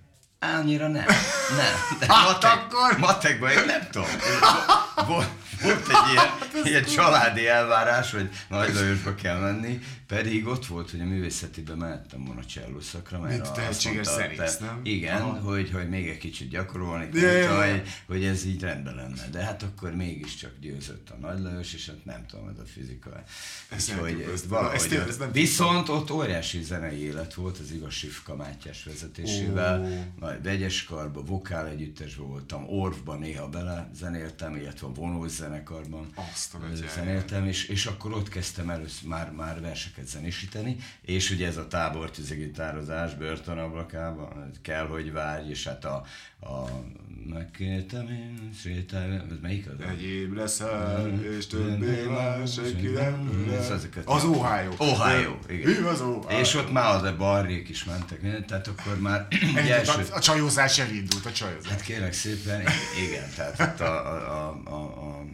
Annyira 0.58 0.88
nem. 0.88 1.04
Nem. 1.56 1.74
De 2.00 2.06
Hát 2.14 2.24
matek, 2.32 2.50
akkor- 2.52 2.98
Matekban 2.98 3.50
én 3.50 3.64
nem 3.66 3.88
tudom. 3.90 4.08
Volt, 5.06 5.28
volt 5.62 5.88
egy 5.88 6.12
ilyen, 6.12 6.26
ilyen 6.64 6.84
családi 6.84 7.46
elvárás, 7.46 8.10
hogy 8.12 8.28
Nagy 8.48 8.74
Lajosba 8.74 9.14
kell 9.14 9.38
menni, 9.38 9.78
pedig 10.06 10.46
ott 10.46 10.66
volt, 10.66 10.90
hogy 10.90 11.00
a 11.00 11.04
művészetibe 11.04 11.74
mehettem 11.74 12.24
volna 12.24 12.44
cselló 12.44 12.80
szakra, 12.80 13.18
mert 13.20 13.32
Mint 13.42 13.52
tehetséges 13.52 14.06
te- 14.06 14.56
nem? 14.60 14.80
Igen, 14.82 15.20
Aha. 15.22 15.38
hogy, 15.40 15.70
hogy 15.70 15.88
még 15.88 16.08
egy 16.08 16.18
kicsit 16.18 16.48
gyakorolni 16.48 17.08
kell, 17.08 17.70
hogy, 17.70 17.82
hogy 18.06 18.24
ez 18.24 18.44
így 18.44 18.60
rendben 18.62 18.94
lenne. 18.94 19.28
De 19.30 19.42
hát 19.44 19.62
akkor 19.62 19.94
mégiscsak 19.94 20.50
győzött 20.60 21.10
a 21.10 21.16
Nagy 21.26 21.40
Lajos, 21.40 21.74
és 21.74 21.86
hát 21.86 22.04
nem 22.04 22.26
tudom, 22.26 22.48
ez 22.48 22.58
a 22.58 22.66
fizika. 22.74 23.22
Ezt 23.68 23.88
nem 23.88 23.96
Úgyhogy 23.96 24.12
tudjuk, 24.16 24.32
ezt- 24.32 24.44
valahogy 24.44 24.74
ezt 24.76 24.90
én- 24.92 25.00
ott- 25.00 25.08
ezt 25.08 25.18
nem 25.18 25.32
Viszont 25.32 25.88
ott 25.88 26.10
óriási 26.10 26.62
zenei 26.62 27.02
élet 27.04 27.34
volt 27.34 27.58
az 27.58 27.70
igaz 27.72 27.92
Sifka 27.92 28.36
Mátyás 28.36 28.84
vezetésével. 28.84 29.88
Nagy 30.20 30.42
vegyes 30.42 30.84
karba, 30.84 31.22
vokál 31.22 31.66
együttesben 31.66 32.26
voltam, 32.26 32.64
Orvban 32.68 33.18
néha 33.18 33.48
bele 33.48 33.90
zenéltem, 33.94 34.54
illetve 34.56 34.86
a 34.88 34.92
vonós 34.94 35.30
zenekarban 35.30 36.12
zenéltem, 36.94 37.46
és, 37.46 37.64
és 37.64 37.86
akkor 37.86 38.12
ott 38.12 38.28
kezdtem 38.28 38.70
először 38.70 39.08
már, 39.08 39.32
már 39.32 39.60
verseket 39.60 40.06
zenésíteni, 40.06 40.76
és 41.00 41.30
ugye 41.30 41.46
ez 41.46 41.56
a 41.56 41.68
tábor 41.68 42.10
gitározás 42.28 43.14
börtön 43.14 43.58
ablakában, 43.58 44.50
kell, 44.62 44.86
hogy 44.86 45.12
várj, 45.12 45.48
és 45.48 45.66
hát 45.66 45.84
a, 45.84 46.04
a 46.40 46.68
megkértem 47.28 48.08
én, 48.08 48.50
sétálj, 48.62 49.14
ez 49.14 49.22
melyik 49.42 49.66
az? 49.66 49.86
Egyéb 49.90 50.32
leszel, 50.32 51.20
és 51.38 51.46
többé 51.46 52.06
már 52.06 52.48
senki 52.48 52.86
nem 52.86 53.46
Az 54.04 54.24
Ohio. 54.24 54.70
Ohio, 54.76 55.38
igen. 55.48 55.84
Az 55.84 56.00
Ohio? 56.00 56.38
És 56.38 56.54
ott 56.54 56.72
már 56.72 56.94
az 56.94 57.02
a 57.02 57.16
barrék 57.16 57.68
is 57.68 57.84
mentek, 57.84 58.46
tehát 58.46 58.66
akkor 58.66 59.00
már 59.00 59.26
első, 59.54 60.06
a, 60.10 60.16
a 60.16 60.20
csajozás 60.20 60.78
elindult, 60.78 61.26
a 61.26 61.32
csajozás. 61.32 61.70
Hát 61.70 61.80
kérlek 61.80 62.12
szépen, 62.12 62.62
igen, 63.08 63.30
tehát 63.36 63.60
ott 63.60 63.80
a, 63.80 64.06
a, 64.06 64.36
a, 64.36 64.60
a, 64.64 64.77
a 64.84 65.24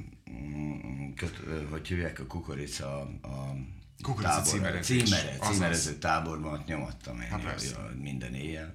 köt, 1.17 1.41
hogy 1.71 1.89
hívják 1.89 2.19
a 2.21 2.27
kukorica 2.27 3.01
a, 3.01 3.29
a 3.29 3.57
Kukorica 4.03 4.43
tábor- 4.43 4.83
címere, 4.85 5.39
címerező 5.41 5.93
táborban 5.93 6.53
ott 6.53 6.67
nyomattam 6.67 7.21
én 7.21 7.29
Hát 7.29 7.61
minden 8.03 8.35
éjjel. 8.35 8.75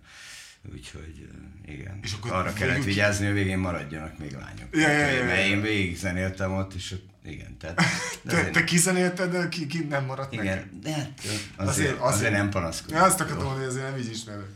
Úgyhogy 0.74 1.30
igen, 1.66 2.00
És 2.02 2.14
akkor 2.14 2.32
arra 2.32 2.54
kellett 2.54 2.84
vigyázni, 2.84 3.26
hogy 3.26 3.34
végén 3.34 3.58
maradjanak 3.58 4.18
még 4.18 4.32
lányok. 4.32 4.68
Ja, 4.72 4.90
ja, 4.90 5.08
ja, 5.08 5.24
Mert 5.26 5.46
én 5.46 5.62
végig 5.62 5.98
zenéltem 5.98 6.54
ott, 6.54 6.74
és 6.74 6.92
ott, 6.92 7.08
igen, 7.26 7.58
tehát... 7.58 7.76
Te, 8.26 8.38
azért- 8.38 8.52
te 8.52 8.64
kizenélted, 8.64 9.32
de 9.32 9.50
ki, 9.50 9.68
ki 9.68 9.80
nem 9.80 10.06
maradt 10.06 10.34
igen, 10.34 10.80
de 10.84 10.92
hát 10.94 11.22
azért, 11.56 11.68
Azért- 11.68 12.00
azért, 12.00 12.32
nem 12.32 12.50
panaszkodom. 12.50 13.02
Azt 13.02 13.20
akartam 13.20 13.46
mondani, 13.46 13.66
hogy 13.66 13.76
azért 13.76 13.92
nem 13.92 14.00
így 14.00 14.10
ismerek. 14.12 14.48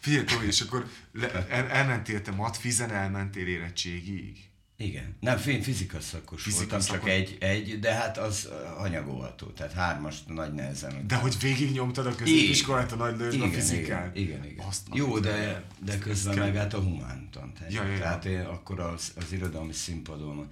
Figyelj, 0.00 0.24
Tomi, 0.24 0.46
és 0.46 0.60
akkor 0.60 0.86
le, 1.12 1.46
el, 1.48 1.68
elmentél 1.68 2.22
te 2.22 2.30
matfizen, 2.30 2.90
elmentél 2.90 3.46
érettségig. 3.46 4.38
Igen. 4.80 5.16
Nem, 5.20 5.40
én 5.48 5.62
fizika 5.62 6.00
szakos 6.00 6.42
Fizika 6.42 6.60
voltam, 6.60 6.80
csak 6.80 6.96
szakos. 6.96 7.10
egy, 7.10 7.36
egy, 7.40 7.78
de 7.78 7.92
hát 7.94 8.18
az 8.18 8.48
ö, 8.50 8.66
anyagolható, 8.78 9.46
tehát 9.46 9.72
hármas 9.72 10.16
nagy 10.26 10.52
nehezen. 10.54 11.06
De 11.06 11.14
hogy 11.14 11.36
végignyomtad 11.40 12.06
a 12.06 12.14
középiskolát 12.14 12.92
a 12.92 12.96
nagy 12.96 13.16
lősbe 13.16 13.42
a 13.42 13.46
igen, 13.46 13.60
fizikát. 13.60 14.16
igen, 14.16 14.28
igen, 14.36 14.50
igen. 14.50 14.66
Azt 14.66 14.86
Jó, 14.92 15.18
de, 15.18 15.64
de 15.84 15.98
közben 15.98 16.38
meg 16.38 16.56
hát 16.56 16.74
a 16.74 16.78
humántan. 16.80 17.52
Tehát, 17.58 17.72
Ja, 17.72 17.82
ja, 17.84 17.92
ja. 17.92 17.98
tehát 17.98 18.24
én 18.24 18.40
akkor 18.40 18.80
az, 18.80 19.12
az 19.16 19.32
irodalmi 19.32 19.72
színpadon 19.72 20.48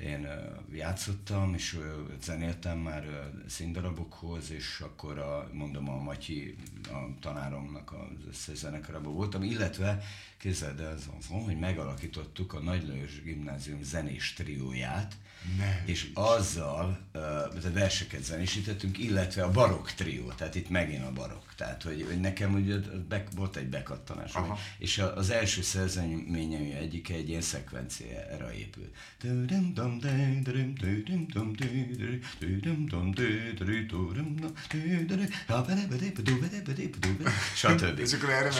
én 0.00 0.28
játszottam, 0.72 1.54
és 1.54 1.78
zenéltem 2.22 2.78
már 2.78 3.30
színdarabokhoz, 3.48 4.50
és 4.50 4.80
akkor 4.80 5.18
a, 5.18 5.48
mondom 5.52 5.88
a 5.88 6.02
Matyi, 6.02 6.56
a 6.92 7.18
tanáromnak 7.20 7.92
az 7.92 8.26
összezenekarában 8.28 9.14
voltam, 9.14 9.42
illetve 9.42 10.02
képzeld 10.38 10.80
el, 10.80 10.92
az 10.92 11.08
van, 11.30 11.42
hogy 11.42 11.58
megalakítottuk 11.58 12.52
a 12.52 12.60
Nagy 12.60 12.86
Lajos 12.88 13.22
Gimnázium 13.22 13.82
zenés 13.82 14.32
trióját, 14.32 15.16
Ne. 15.58 15.82
és 15.84 16.10
azzal 16.14 16.88
uh, 16.88 17.20
tehát 17.60 17.72
verseket 17.72 18.24
zenésítettünk, 18.24 18.98
illetve 18.98 19.42
a 19.42 19.50
barokk 19.50 19.88
trió, 19.88 20.32
tehát 20.32 20.54
itt 20.54 20.68
megint 20.68 21.04
a 21.04 21.12
barokk. 21.12 21.52
Tehát, 21.56 21.82
hogy, 21.82 22.02
hogy 22.08 22.20
nekem 22.20 22.54
ugye 22.54 22.76
be, 23.08 23.24
volt 23.34 23.56
egy 23.56 23.68
bekattanás, 23.68 24.34
Aha. 24.34 24.58
és 24.78 24.98
a- 24.98 25.16
az 25.16 25.30
első 25.30 25.62
szerzeményem 25.62 26.76
egyik 26.76 27.08
egy 27.10 27.28
ilyen 27.28 27.40
szekvenciára 27.40 28.52
épül. 28.52 28.90
Stb. 29.18 29.50
És 29.50 29.50
akkor 29.50 29.83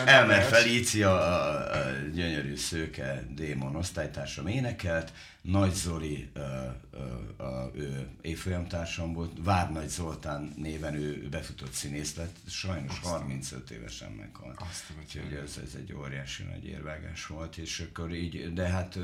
erre 0.03 0.25
És 0.25 0.25
vers. 0.25 0.47
Felícia, 0.47 1.11
a, 1.11 1.75
a 1.75 1.91
gyönyörű 2.13 2.55
szőke 2.55 3.23
démon 3.35 3.75
osztálytársam 3.75 4.47
énekelt, 4.47 5.11
Nagy 5.45 5.73
Zoli, 5.73 6.29
ö, 6.33 6.39
ö, 6.91 7.43
a, 7.43 7.71
ő 7.75 8.07
évfolyamtársam 8.21 9.13
volt, 9.13 9.31
Várnagy 9.43 9.87
Zoltán 9.89 10.53
néven 10.57 10.93
ő 10.95 11.27
befutott 11.29 11.71
színész 11.71 12.15
lett, 12.15 12.35
sajnos 12.47 12.99
35 12.99 13.69
évesen 13.71 14.11
meghalt. 14.11 14.61
Azt 14.69 14.83
a 14.89 14.93
Úgyhogy 14.99 15.33
ez, 15.33 15.59
ez 15.63 15.73
egy 15.75 15.93
óriási 15.93 16.43
nagy 16.43 16.65
érvágás 16.65 17.25
volt, 17.27 17.57
és 17.57 17.79
akkor 17.89 18.13
így, 18.13 18.53
de 18.53 18.67
hát 18.67 18.97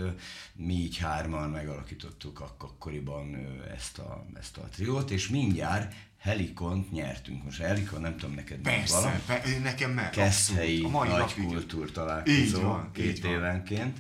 mi 0.56 0.74
így 0.74 0.98
hárman 0.98 1.50
megalakítottuk 1.50 2.40
ak- 2.40 2.64
akkoriban 2.64 3.36
ezt 3.74 3.98
a, 3.98 4.26
ezt 4.40 4.58
a 4.58 4.62
triót, 4.62 5.12
és 5.12 5.30
mindjárt 5.30 5.94
Helikont 6.18 6.92
nyertünk. 6.92 7.44
Most 7.44 7.62
Helikon 7.62 8.02
nem 8.02 8.18
tudom 8.18 8.36
neked 8.36 8.60
Persze, 8.60 8.94
valami. 8.96 9.20
pe, 9.26 9.42
nekem 9.64 9.92
meg. 9.92 10.10
Keszthelyi 10.10 10.82
nagy 10.82 11.10
napig. 11.10 11.46
kultúr 11.46 11.86
Így 11.86 11.92
találkozó 11.94 12.62
van, 12.62 12.86
így 12.86 12.92
két 13.04 13.26
évenként, 13.26 13.98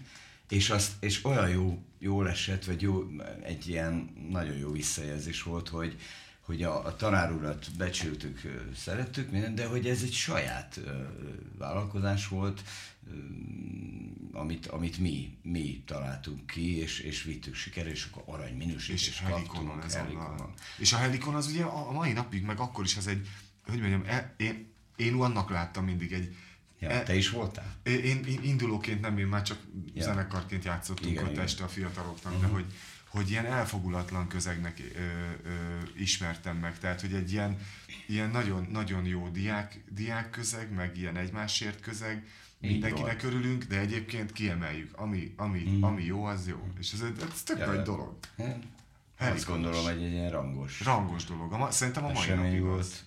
és, 0.50 0.70
azt, 0.70 0.92
és 1.00 1.26
olyan 1.26 1.50
jó, 1.50 1.84
jól 2.02 2.30
esett, 2.30 2.66
vagy 2.66 2.82
jó, 2.82 3.08
egy 3.44 3.68
ilyen 3.68 4.14
nagyon 4.30 4.58
jó 4.58 4.72
visszajelzés 4.72 5.44
volt, 5.44 5.70
hogy, 5.70 5.98
hogy 6.42 6.64
a, 6.64 6.86
a 6.86 6.96
tanár 6.96 7.32
urat 7.32 7.68
becsültük, 7.78 8.42
szerettük, 8.76 9.32
minden, 9.32 9.56
de 9.56 9.66
hogy 9.66 9.88
ez 9.88 10.02
egy 10.04 10.14
saját 10.14 10.80
ö, 10.86 11.04
vállalkozás 11.58 12.28
volt, 12.28 12.64
ö, 13.10 13.14
amit, 14.32 14.66
amit 14.68 14.98
mi, 14.98 15.38
mi 15.42 15.84
találtunk 15.86 16.48
ki, 16.48 16.78
és, 16.78 17.00
és 17.00 17.24
vittük 17.24 17.56
sikerre, 17.56 17.90
és 17.90 18.08
akkor 18.12 18.24
arany 18.34 18.56
minősítést 18.58 19.08
És 19.08 19.20
Helikonon 19.20 19.66
kaptunk. 19.66 19.84
ez 19.84 19.96
Helikonon. 19.96 20.54
És 20.78 20.94
a 20.94 20.98
Helikon 20.98 21.36
az 21.36 21.48
ugye 21.48 21.64
a 21.64 21.90
a 21.90 21.92
mai 21.92 22.12
napig, 22.12 22.44
meg 22.44 22.60
akkor 22.60 22.84
is 22.84 22.98
az 22.98 23.08
egy, 23.08 23.28
hogy 23.66 23.80
mondjam, 23.80 24.04
e, 24.06 24.34
én, 24.38 24.74
én 24.96 25.14
annak 25.14 25.50
láttam 25.50 25.86
mindig 25.86 26.12
egy, 26.12 26.36
Ja, 26.82 26.90
e- 26.90 27.04
te 27.04 27.16
is 27.16 27.30
voltál? 27.30 27.76
Én, 27.84 28.24
én 28.26 28.40
indulóként 28.44 29.02
nem, 29.02 29.18
én 29.18 29.28
már 29.28 29.42
csak 29.42 29.58
Ja. 29.76 29.92
ja. 29.94 30.04
zenekarként 30.04 30.64
játszottunk 30.64 31.12
Igen, 31.12 31.24
ott 31.24 31.32
igen. 31.32 31.44
este 31.44 31.64
a 31.64 31.68
fiataloknak, 31.68 32.34
uh-huh. 32.34 32.48
de 32.48 32.54
hogy, 32.54 32.66
hogy 33.08 33.30
ilyen 33.30 33.46
elfogulatlan 33.46 34.28
közegnek 34.28 34.82
ö, 34.96 35.00
ö, 35.50 35.54
ismertem 35.98 36.58
meg. 36.58 36.78
Tehát, 36.80 37.02
hogy 37.02 37.14
egy 37.14 37.32
ilyen, 37.32 37.58
ilyen 38.08 38.30
nagyon, 38.30 38.68
nagyon 38.72 39.06
jó 39.06 39.28
diák, 39.30 39.84
diák 39.90 40.30
közeg, 40.30 40.72
meg 40.74 40.98
ilyen 40.98 41.16
egymásért 41.18 41.80
közeg, 41.82 42.26
Így 42.62 42.72
mindenkinek 42.72 43.24
örülünk, 43.24 43.64
de 43.64 43.80
egyébként 43.80 44.32
kiemeljük. 44.32 44.98
Ami, 44.98 45.34
ami, 45.38 45.60
Mhm. 45.60 45.84
ami 45.84 46.04
jó, 46.04 46.24
az 46.24 46.48
jó. 46.48 46.68
És 46.80 46.92
ez, 46.94 47.02
ez 47.32 47.44
tök 47.44 47.58
Ja, 47.60 47.66
nagy 47.66 47.76
ja. 47.76 47.82
dolog. 47.84 48.18
Hm? 48.36 48.44
Azt 49.20 49.46
gondolom, 49.48 49.84
hogy 49.84 50.04
egy 50.04 50.12
ilyen 50.12 50.32
rangos 50.32 50.82
Rangos 50.84 51.24
dolog. 51.26 51.54
A 51.54 51.72
szerintem 51.72 52.06
a 52.06 52.12
mai 52.12 52.30
napig 52.30 52.62
volt. 52.62 53.04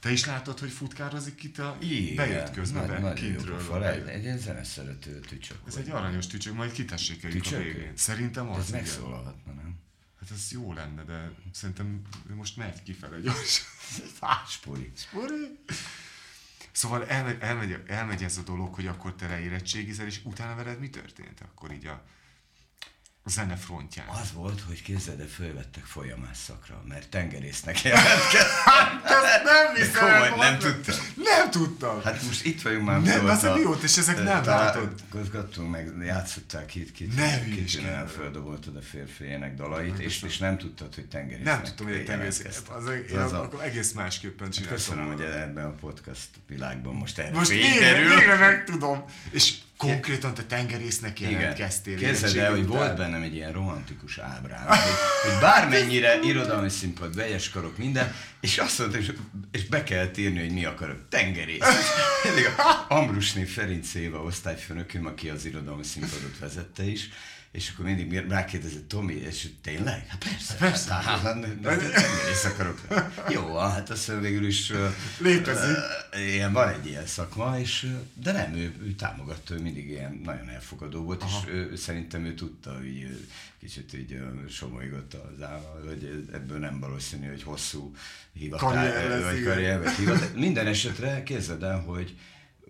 Te 0.00 0.10
is 0.10 0.24
látod, 0.26 0.58
hogy 0.58 0.70
futkározik 0.70 1.42
itt 1.42 1.58
a... 1.58 1.76
Igen, 1.80 2.14
Bejött 2.16 2.50
közben, 2.50 2.86
nagy- 2.88 3.00
be, 3.00 3.08
jó 3.08 3.12
kintről. 3.14 3.78
bejött. 3.78 4.06
Egy, 4.06 4.14
egy 4.14 4.22
ilyen 4.22 4.38
zeneszerető 4.38 5.20
tücsök 5.20 5.56
Ez 5.66 5.74
volt. 5.74 5.86
egy 5.86 5.92
aranyos 5.92 6.26
tücsök, 6.26 6.54
majd 6.54 6.72
kitessékeljük 6.72 7.46
a 7.46 7.56
végén. 7.56 7.92
Szerintem 7.96 8.46
De 8.46 8.52
az, 8.52 8.58
Ez 8.58 8.68
igen. 8.68 8.80
megszólalhatna, 8.80 9.52
nem? 9.52 9.76
Hát 10.20 10.30
ez 10.30 10.48
jó 10.52 10.72
lenne, 10.72 11.02
de 11.04 11.30
szerintem 11.52 12.02
most 12.34 12.56
megy 12.56 12.82
kifele 12.82 13.20
gyorsan. 13.20 13.66
Spori. 14.48 14.92
Spori. 14.96 15.58
Szóval 16.72 17.06
elmegy, 17.06 17.36
elmegy, 17.40 17.82
elmegy 17.86 18.24
ez 18.24 18.36
a 18.36 18.42
dolog, 18.42 18.74
hogy 18.74 18.86
akkor 18.86 19.14
te 19.14 19.26
leérettségizel, 19.28 20.06
és 20.06 20.20
utána 20.24 20.54
veled 20.54 20.78
mi 20.80 20.90
történt 20.90 21.40
akkor 21.40 21.72
így 21.72 21.86
a, 21.86 22.04
a 23.28 23.30
zene 23.30 23.56
frontján? 23.56 24.06
Az 24.08 24.32
volt, 24.32 24.60
hogy 24.66 24.82
képzeld, 24.82 25.20
el, 25.20 25.26
fölvettek 25.26 25.84
folyamás 25.84 26.36
szakra, 26.46 26.82
mert 26.88 27.08
tengerésznek 27.08 27.82
jelentkezett. 27.82 28.48
Ezt 29.34 29.44
nem 29.44 29.74
hiszem! 29.74 30.08
Komoly, 30.20 30.28
nem 30.28 30.58
basszus. 30.58 30.72
tudtam. 30.72 30.96
Nem 31.16 31.50
tudtam! 31.50 32.02
Hát 32.02 32.22
most 32.22 32.44
itt 32.44 32.62
vagyunk 32.62 32.84
már. 32.84 33.02
Nem, 33.02 33.18
mióta- 33.18 33.36
az 33.36 33.44
a 33.44 33.54
mióta, 33.54 33.82
és 33.82 33.96
ezek 33.96 34.16
nem 34.16 34.44
látod. 34.44 34.94
Találkozgattunk 35.10 35.70
meg, 35.70 35.92
játszották 36.04 36.66
kit, 36.66 36.92
kit, 36.92 37.16
Ne 37.16 37.44
kit, 37.44 37.54
hülyeskedj. 37.54 37.84
kit 37.84 38.08
földoboltad 38.08 38.76
a 38.76 38.80
férfiének 38.82 39.54
dalait, 39.54 39.98
és, 39.98 40.22
és 40.22 40.38
nem 40.38 40.58
tudtad, 40.58 40.94
hogy 40.94 41.06
tengerésznek 41.06 41.54
Nem 41.54 41.62
tudtam, 41.62 41.86
hogy 41.86 41.94
egy 41.94 42.04
tengerész. 42.04 42.38
jelentkeztek. 42.38 42.76
Az, 42.76 42.86
én 43.10 43.18
Az 43.18 43.32
a- 43.32 43.42
akkor 43.42 43.62
egész 43.62 43.92
másképpen 43.92 44.50
csináltam. 44.50 44.76
Köszönöm, 44.76 45.06
hogy 45.06 45.20
ebben 45.20 45.64
a 45.64 45.74
podcast 45.80 46.28
világban 46.46 46.94
most 46.94 47.18
erre 47.18 47.30
Most 47.34 47.50
végre, 47.50 47.98
végre 47.98 48.34
megtudom. 48.36 49.04
És 49.30 49.54
Konkrétan 49.78 50.34
te 50.34 50.42
tengerésznek 50.42 51.20
jelentkeztél. 51.20 51.96
Képzeld 51.96 52.36
el, 52.36 52.50
hogy 52.50 52.66
volt 52.66 52.96
bennem 52.96 53.22
egy 53.22 53.34
ilyen 53.34 53.52
romantikus 53.52 54.18
ábrán, 54.18 54.66
hogy, 54.66 54.78
hogy 55.22 55.40
bármennyire 55.40 56.18
irodalmi 56.22 56.68
színpad, 56.68 57.14
vegyes 57.14 57.50
karok, 57.50 57.76
minden, 57.76 58.14
és 58.40 58.58
azt 58.58 58.78
mondta, 58.78 58.98
és, 58.98 59.12
és 59.50 59.66
be 59.66 59.82
kell 59.82 60.10
írni, 60.16 60.38
hogy 60.38 60.52
mi 60.52 60.64
akarok. 60.64 61.08
Tengerész. 61.08 61.64
Ambrusné 62.88 63.44
Ferenc 63.44 63.94
Éva 63.94 64.22
osztályfőnöküm, 64.22 65.06
aki 65.06 65.28
az 65.28 65.44
irodalmi 65.44 65.84
színpadot 65.84 66.38
vezette 66.38 66.84
is, 66.84 67.08
és 67.50 67.70
akkor 67.70 67.84
mindig 67.84 68.12
rákérdezett 68.28 68.88
Tomi, 68.88 69.14
és 69.14 69.48
tényleg? 69.62 70.06
Hát 70.06 70.24
persze. 70.24 70.54
Persze. 70.54 70.92
Hát, 70.92 71.04
hát, 71.04 71.40
tengerész 71.62 72.44
akarok. 72.44 72.80
Jó, 73.28 73.56
hát 73.56 73.90
azt 73.90 74.12
végül 74.20 74.46
is... 74.46 74.72
Létezik. 75.18 75.76
Ilyen, 76.16 76.52
van 76.52 76.68
egy 76.68 76.86
ilyen 76.86 77.06
szakma, 77.06 77.58
és, 77.58 77.94
de 78.14 78.32
nem, 78.32 78.54
ő, 78.54 78.74
ő 78.82 78.92
támogatta, 78.92 79.54
ő 79.54 79.60
mindig 79.60 79.88
ilyen 79.88 80.20
nagyon 80.24 80.48
elfogadó 80.48 81.02
volt, 81.02 81.22
Aha. 81.22 81.42
és 81.46 81.52
ő, 81.52 81.76
szerintem 81.76 82.24
ő 82.24 82.34
tudta, 82.34 82.76
hogy 82.76 83.26
kicsit 83.60 83.94
így 83.94 84.20
somolygott 84.48 85.14
az 85.14 85.42
állam, 85.42 85.86
hogy 85.86 86.28
ebből 86.32 86.58
nem 86.58 86.80
valószínű, 86.80 87.28
hogy 87.28 87.42
hosszú 87.42 87.94
karrier 88.50 89.22
vagy 89.22 89.42
karrier, 89.42 89.82
vagy 89.82 89.92
hivatál. 89.92 90.28
Minden 90.34 90.66
esetre 90.66 91.22
képzeld 91.22 91.62
el, 91.62 91.80
hogy 91.80 92.16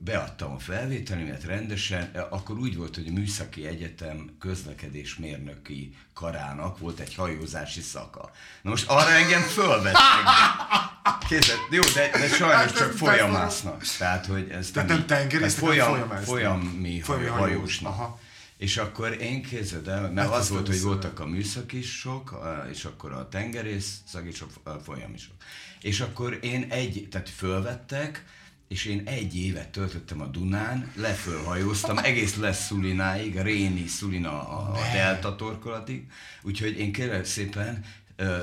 beadtam 0.01 0.53
a 0.53 0.59
felvételimet 0.59 1.45
rendesen, 1.45 2.11
akkor 2.31 2.59
úgy 2.59 2.77
volt, 2.77 2.95
hogy 2.95 3.07
a 3.09 3.13
Műszaki 3.13 3.67
Egyetem 3.67 4.37
közlekedésmérnöki 4.39 5.97
karának 6.15 6.79
volt 6.79 6.99
egy 6.99 7.15
hajózási 7.15 7.81
szaka. 7.81 8.31
Na 8.63 8.71
most 8.71 8.89
arra 8.89 9.11
engem 9.11 9.43
fölvettek. 9.43 10.03
Kézzel, 11.29 11.57
jó, 11.71 11.83
de, 11.95 12.11
de 12.11 12.29
sajnos 12.29 12.73
csak 12.73 12.93
folyamásznak. 12.93 13.83
Tehát, 13.99 14.27
hogy 14.27 14.51
ez 14.51 14.71
Tehát 14.71 14.89
nem 14.89 15.07
tengerész, 15.07 15.55
folyam, 15.55 16.11
folyami 16.23 16.99
hajósnak. 17.29 17.93
Aha. 17.93 18.21
És 18.57 18.77
akkor 18.77 19.17
én 19.21 19.43
képzeld 19.43 19.89
el, 19.89 20.11
mert 20.11 20.29
hát 20.29 20.39
az 20.39 20.49
volt, 20.49 20.67
hogy 20.67 20.83
voltak 20.83 21.21
a 21.21 21.27
műszakisok, 21.27 22.39
és 22.71 22.85
akkor 22.85 23.13
a 23.13 23.29
tengerész 23.29 23.97
szak 24.07 24.25
és 24.25 24.45
a 24.65 24.71
folyamisok. 24.71 25.35
És 25.81 26.01
akkor 26.01 26.39
én 26.43 26.67
egy, 26.71 27.09
tehát 27.11 27.29
fölvettek, 27.29 28.25
és 28.69 28.85
én 28.85 29.03
egy 29.05 29.37
évet 29.37 29.69
töltöttem 29.69 30.21
a 30.21 30.27
Dunán, 30.27 30.93
lefölhajóztam, 30.95 31.99
egész 31.99 32.37
lesz 32.37 32.67
Szulináig, 32.67 33.41
Réni 33.41 33.87
Szulina 33.87 34.49
a, 34.49 34.73
a 34.73 34.93
Delta 34.93 35.37
torkolatig, 35.37 36.07
úgyhogy 36.43 36.79
én 36.79 36.93
kérlek 36.93 37.25
szépen 37.25 37.85
Ö, 38.21 38.39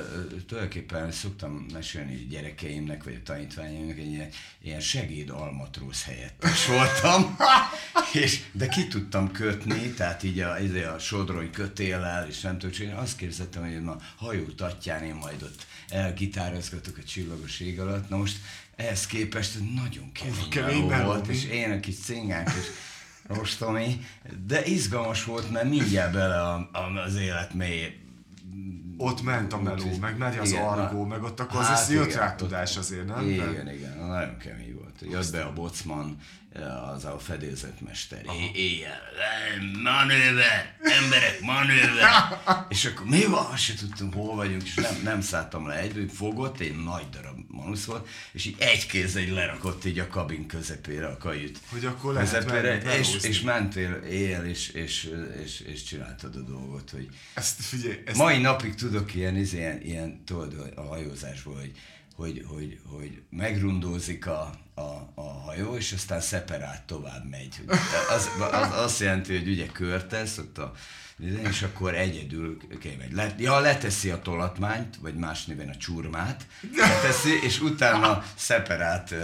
tulajdonképpen 0.46 1.10
szoktam 1.10 1.66
mesélni 1.72 2.26
gyerekeimnek, 2.30 3.04
vagy 3.04 3.14
a 3.14 3.22
tanítványaimnak, 3.24 3.98
egy 3.98 4.10
ilyen, 4.10 4.28
ilyen 4.62 4.80
segéd 4.80 5.30
almatróz 5.30 6.04
helyettes 6.04 6.66
voltam, 6.76 7.36
és, 8.22 8.40
de 8.52 8.68
ki 8.68 8.86
tudtam 8.86 9.32
kötni, 9.32 9.90
tehát 9.90 10.22
így 10.22 10.40
a, 10.40 10.60
így 10.60 10.76
a 10.76 10.98
sodrony 10.98 11.50
kötéllel, 11.50 12.28
és 12.28 12.40
nem 12.40 12.58
tudom, 12.58 12.88
én 12.88 12.94
azt 12.94 13.16
képzettem, 13.16 13.62
hogy 13.62 13.88
a 13.88 13.96
hajó 14.16 14.44
tatján 14.44 15.02
én 15.02 15.14
majd 15.14 15.42
ott 15.42 15.66
elgitározgatok 15.88 16.96
a 16.96 17.04
csillagos 17.04 17.60
ég 17.60 17.80
alatt. 17.80 18.08
Na 18.08 18.16
most 18.16 18.38
ehhez 18.76 19.06
képest 19.06 19.58
nagyon 19.74 20.12
kemény, 20.12 20.48
kemény 20.50 21.04
volt, 21.04 21.26
és 21.26 21.44
én 21.44 21.70
a 21.70 21.80
kis 21.80 21.98
cingák, 21.98 22.50
és 22.58 22.66
rostomi, 23.36 24.00
de 24.46 24.64
izgalmas 24.64 25.24
volt, 25.24 25.50
mert 25.50 25.68
mindjárt 25.68 26.12
bele 26.12 26.40
a, 26.42 26.70
a, 26.72 26.98
az 27.04 27.16
élet 27.16 27.54
mély. 27.54 28.00
Ott 28.98 29.22
ment 29.22 29.52
a 29.52 29.60
meló, 29.60 29.96
meg 30.00 30.16
megy 30.16 30.38
az 30.38 30.50
igen, 30.50 30.62
argó, 30.62 31.02
na, 31.02 31.08
meg 31.08 31.22
ott 31.22 31.40
akkor 31.40 31.62
hát 31.62 31.80
az 31.80 31.90
jött 31.92 32.14
rá 32.14 32.34
tudás 32.34 32.76
azért, 32.76 33.06
nem? 33.06 33.28
Igen, 33.28 33.72
igen, 33.72 33.98
nagyon 33.98 34.38
kemény 34.38 34.74
volt. 34.74 35.12
Jött 35.12 35.32
be 35.32 35.42
a 35.42 35.52
bocman, 35.52 36.18
az 36.94 37.04
a 37.04 37.18
fedélzetmester. 37.18 38.24
Éjjel, 38.54 38.98
manőver, 39.82 40.75
emberek, 41.02 41.40
manőver. 41.40 42.08
és 42.68 42.84
akkor 42.84 43.06
mi 43.06 43.24
van? 43.24 43.46
Azt 43.52 43.62
se 43.62 43.74
tudtunk, 43.74 44.14
hol 44.14 44.34
vagyunk, 44.34 44.62
és 44.62 44.74
nem, 44.74 45.00
nem 45.02 45.20
szálltam 45.20 45.66
le 45.66 45.78
egyből, 45.78 46.08
fogott, 46.08 46.60
egy 46.60 46.76
nagy 46.84 47.08
darab 47.10 47.38
manusz 47.48 47.84
volt, 47.84 48.08
és 48.32 48.44
így 48.44 48.56
egy 48.58 48.86
kéz 48.86 49.16
egy 49.16 49.30
lerakott 49.30 49.84
így 49.84 49.98
a 49.98 50.08
kabin 50.08 50.46
közepére 50.46 51.06
a 51.06 51.16
kajüt. 51.16 51.58
Hogy 51.70 51.84
akkor 51.84 52.12
lehet 52.12 52.28
közepére, 52.28 52.82
menni, 52.84 52.98
és, 52.98 53.16
és, 53.22 53.40
mentél 53.40 53.94
éjjel, 54.10 54.46
és, 54.46 54.68
és, 54.68 55.10
és, 55.44 55.60
és, 55.60 55.82
csináltad 55.82 56.36
a 56.36 56.40
dolgot, 56.40 56.90
hogy 56.90 57.08
ezt 57.34 57.60
figyelj, 57.60 58.02
ezt... 58.04 58.16
mai 58.16 58.38
napig 58.38 58.74
tudok 58.74 59.14
ilyen, 59.14 59.36
ilyen, 59.36 59.82
ilyen 59.82 60.22
tudod, 60.24 60.72
a 60.74 60.80
hajózásból, 60.80 61.54
hogy 61.54 61.72
hogy, 62.16 62.44
hogy, 62.48 62.80
hogy 62.84 63.22
megrundózik 63.30 64.26
a, 64.26 64.50
a, 64.74 65.12
a 65.14 65.22
hajó, 65.22 65.76
és 65.76 65.92
aztán 65.92 66.20
szeparát 66.20 66.82
tovább 66.82 67.28
megy. 67.30 67.60
Az, 68.10 68.28
az 68.52 68.72
azt 68.72 69.00
jelenti, 69.00 69.36
hogy 69.36 69.48
ugye 69.48 69.66
körtesz, 69.66 70.38
ott 70.38 70.58
a, 70.58 70.72
és 71.48 71.62
akkor 71.62 71.94
egyedül 71.94 72.56
megy. 72.98 73.12
Le, 73.12 73.34
ja, 73.38 73.58
leteszi 73.58 74.10
a 74.10 74.22
tolatmányt, 74.22 74.96
vagy 74.96 75.14
más 75.14 75.44
néven 75.44 75.68
a 75.68 75.76
csurmát, 75.76 76.46
leteszi, 76.76 77.30
és 77.42 77.60
utána 77.60 78.24
szeparát 78.34 79.14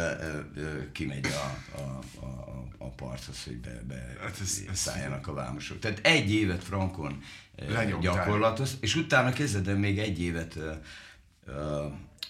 kimegy 0.93 1.27
a, 1.27 1.79
a, 1.79 1.99
a, 2.27 2.65
a 2.79 2.89
parthoz, 2.89 3.45
hogy 3.45 3.57
be, 3.57 3.83
be 3.89 4.17
hát 4.21 4.41
ez, 4.41 4.61
szálljanak 4.73 5.27
a 5.27 5.33
vámosok. 5.33 5.79
Tehát 5.79 5.99
egy 6.03 6.33
évet 6.33 6.65
Frankon 6.65 7.23
gyakorlatos, 8.01 8.71
és 8.81 8.95
utána 8.95 9.33
kezdem 9.33 9.79
még 9.79 9.99
egy 9.99 10.21
évet 10.21 10.59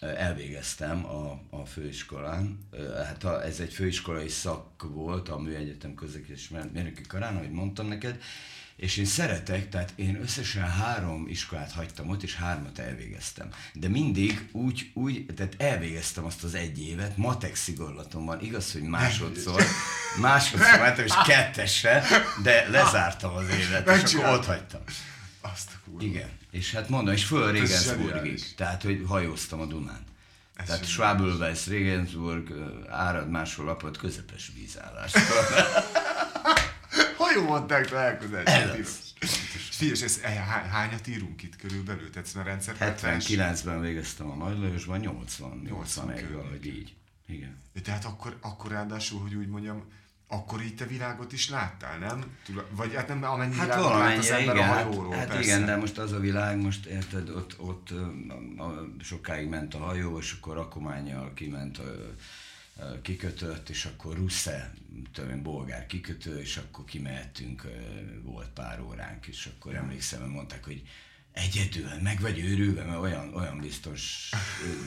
elvégeztem 0.03 1.05
a, 1.05 1.41
a 1.51 1.65
főiskolán. 1.65 2.69
Hát 3.07 3.25
a, 3.25 3.45
ez 3.45 3.61
egy 3.61 3.73
főiskolai 3.73 4.29
szak 4.29 4.83
volt 4.83 5.29
a 5.29 5.39
Műegyetem 5.39 5.95
közlekedés 5.95 6.49
mérnöki 6.49 7.03
karán, 7.03 7.37
ahogy 7.37 7.51
mondtam 7.51 7.87
neked, 7.87 8.19
és 8.77 8.97
én 8.97 9.05
szeretek, 9.05 9.69
tehát 9.69 9.93
én 9.97 10.21
összesen 10.23 10.71
három 10.71 11.27
iskolát 11.29 11.73
hagytam 11.73 12.09
ott, 12.09 12.23
és 12.23 12.35
hármat 12.35 12.79
elvégeztem. 12.79 13.49
De 13.73 13.89
mindig 13.89 14.49
úgy, 14.53 14.91
úgy 14.95 15.27
tehát 15.37 15.55
elvégeztem 15.59 16.25
azt 16.25 16.45
az 16.45 16.55
egy 16.55 16.81
évet, 16.81 17.17
matek 17.17 17.55
szigorlatom 17.55 18.25
van, 18.25 18.41
igaz, 18.41 18.73
hogy 18.73 18.83
másodszor, 18.83 19.63
másodszor 20.21 20.79
mentem, 20.79 21.05
és 21.05 21.13
kettesre, 21.27 22.05
de 22.43 22.69
lezártam 22.69 23.35
az 23.35 23.49
évet, 23.49 24.05
és 24.05 24.15
akkor 24.15 24.29
ott 24.29 24.45
hagytam. 24.45 24.81
Azt 25.41 25.71
a 25.75 25.79
kurva. 25.85 26.05
Igen. 26.05 26.42
És 26.53 26.73
hát 26.73 26.89
mondom, 26.89 27.15
és 27.15 27.25
föl 27.25 27.53
Regensburgig. 27.53 28.55
Tehát, 28.55 28.83
hogy 28.83 29.05
hajóztam 29.07 29.61
a 29.61 29.67
Dunán. 29.67 30.05
Ez 30.55 30.67
Tehát 30.67 30.87
Schwabelweiss, 30.87 31.67
Regensburg, 31.67 32.53
árad 32.89 33.31
máshol 33.31 33.65
lapot, 33.67 33.97
közepes 33.97 34.53
vízállás. 34.55 35.13
Hajó 37.17 37.43
mondták 37.43 37.89
találkozás. 37.89 38.45
Figyelj, 39.71 40.03
ez, 40.03 40.21
eh, 40.23 40.35
hányat 40.71 41.07
írunk 41.07 41.43
itt 41.43 41.57
körülbelül? 41.57 42.11
Tehát 42.11 42.29
a 42.35 42.43
rendszer 42.43 42.77
79-ben 42.79 43.81
végeztem 43.81 44.31
a 44.31 44.35
Nagy 44.35 44.59
Lajosban, 44.59 45.01
80, 45.01 45.63
81 45.69 46.33
valahogy 46.33 46.67
így. 46.67 46.95
Igen. 47.27 47.63
Tehát 47.83 48.05
akkor, 48.05 48.39
akkor 48.41 48.71
ráadásul, 48.71 49.21
hogy 49.21 49.35
úgy 49.35 49.49
mondjam, 49.49 49.85
akkor 50.33 50.63
így 50.63 50.75
te 50.75 50.87
világot 50.87 51.33
is 51.33 51.51
láttál, 51.51 51.99
nem? 51.99 52.25
Vagy 52.71 52.95
hát 52.95 53.09
nem 53.09 53.25
amennyi 53.25 53.55
hát 53.55 53.67
világot 53.67 53.99
lát 53.99 54.19
az 54.19 54.31
ember 54.31 54.55
igen, 54.57 54.69
a 54.69 54.73
hajóról, 54.73 55.15
Hát, 55.15 55.29
hát 55.29 55.43
igen, 55.43 55.65
de 55.65 55.77
most 55.77 55.99
az 55.99 56.13
a 56.13 56.19
világ, 56.19 56.61
most 56.61 56.87
érted, 56.87 57.29
ott, 57.29 57.55
ott 57.59 57.91
a, 58.59 58.63
a, 58.63 58.89
sokáig 59.01 59.49
ment 59.49 59.75
a 59.75 59.79
hajó, 59.79 60.19
és 60.19 60.37
akkor 60.41 60.55
rakományjal 60.55 61.33
kiment 61.35 61.79
a, 61.79 61.83
a 62.83 63.01
kikötött, 63.03 63.69
és 63.69 63.85
akkor 63.85 64.17
Rusze, 64.17 64.75
tudom 65.13 65.43
bolgár 65.43 65.87
kikötő, 65.87 66.41
és 66.41 66.57
akkor 66.57 66.85
kimehettünk, 66.85 67.63
volt 68.23 68.49
pár 68.49 68.81
óránk, 68.81 69.27
és 69.27 69.49
akkor 69.57 69.75
emlékszem, 69.75 70.21
hogy 70.21 70.31
mondták, 70.31 70.65
hogy 70.65 70.83
egyedül, 71.33 71.89
meg 72.03 72.21
vagy 72.21 72.39
őrülve, 72.39 72.85
mert 72.85 73.01
olyan, 73.01 73.35
olyan 73.35 73.59
biztos, 73.59 74.31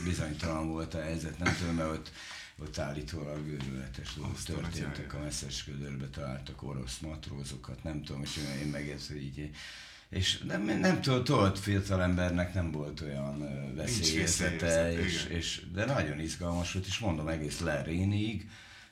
bizonytalan 0.04 0.68
volt 0.68 0.94
a 0.94 1.02
helyzet, 1.02 1.40
nem 1.40 1.56
tudom, 1.56 1.76
mert 1.76 1.90
ott 1.90 2.12
ott 2.60 2.78
állítólag 2.78 3.48
őrületes 3.48 4.14
dolgok 4.14 4.42
történtek, 4.42 5.14
a 5.14 5.20
messzes 5.20 5.64
közelbe 5.64 6.08
találtak 6.08 6.64
orosz 6.64 7.00
matrózokat, 7.00 7.84
nem 7.84 8.04
tudom, 8.04 8.22
és 8.22 8.38
én 8.62 8.68
meg 8.68 8.90
ez, 8.90 9.08
hogy 9.08 9.22
így 9.22 9.52
és 10.10 10.38
nem, 10.38 10.80
nem 10.80 11.02
tudod, 11.02 11.58
fiatal 11.58 12.02
embernek 12.02 12.54
nem 12.54 12.72
volt 12.72 13.02
olyan 13.02 13.40
veszélyezete, 13.76 14.94
és, 14.94 15.26
és, 15.26 15.62
de 15.74 15.86
nagyon 15.86 16.20
izgalmas 16.20 16.74
volt, 16.74 16.86
és 16.86 17.00
mondom 17.00 17.28
egész 17.28 17.60
Lerénig, 17.60 18.50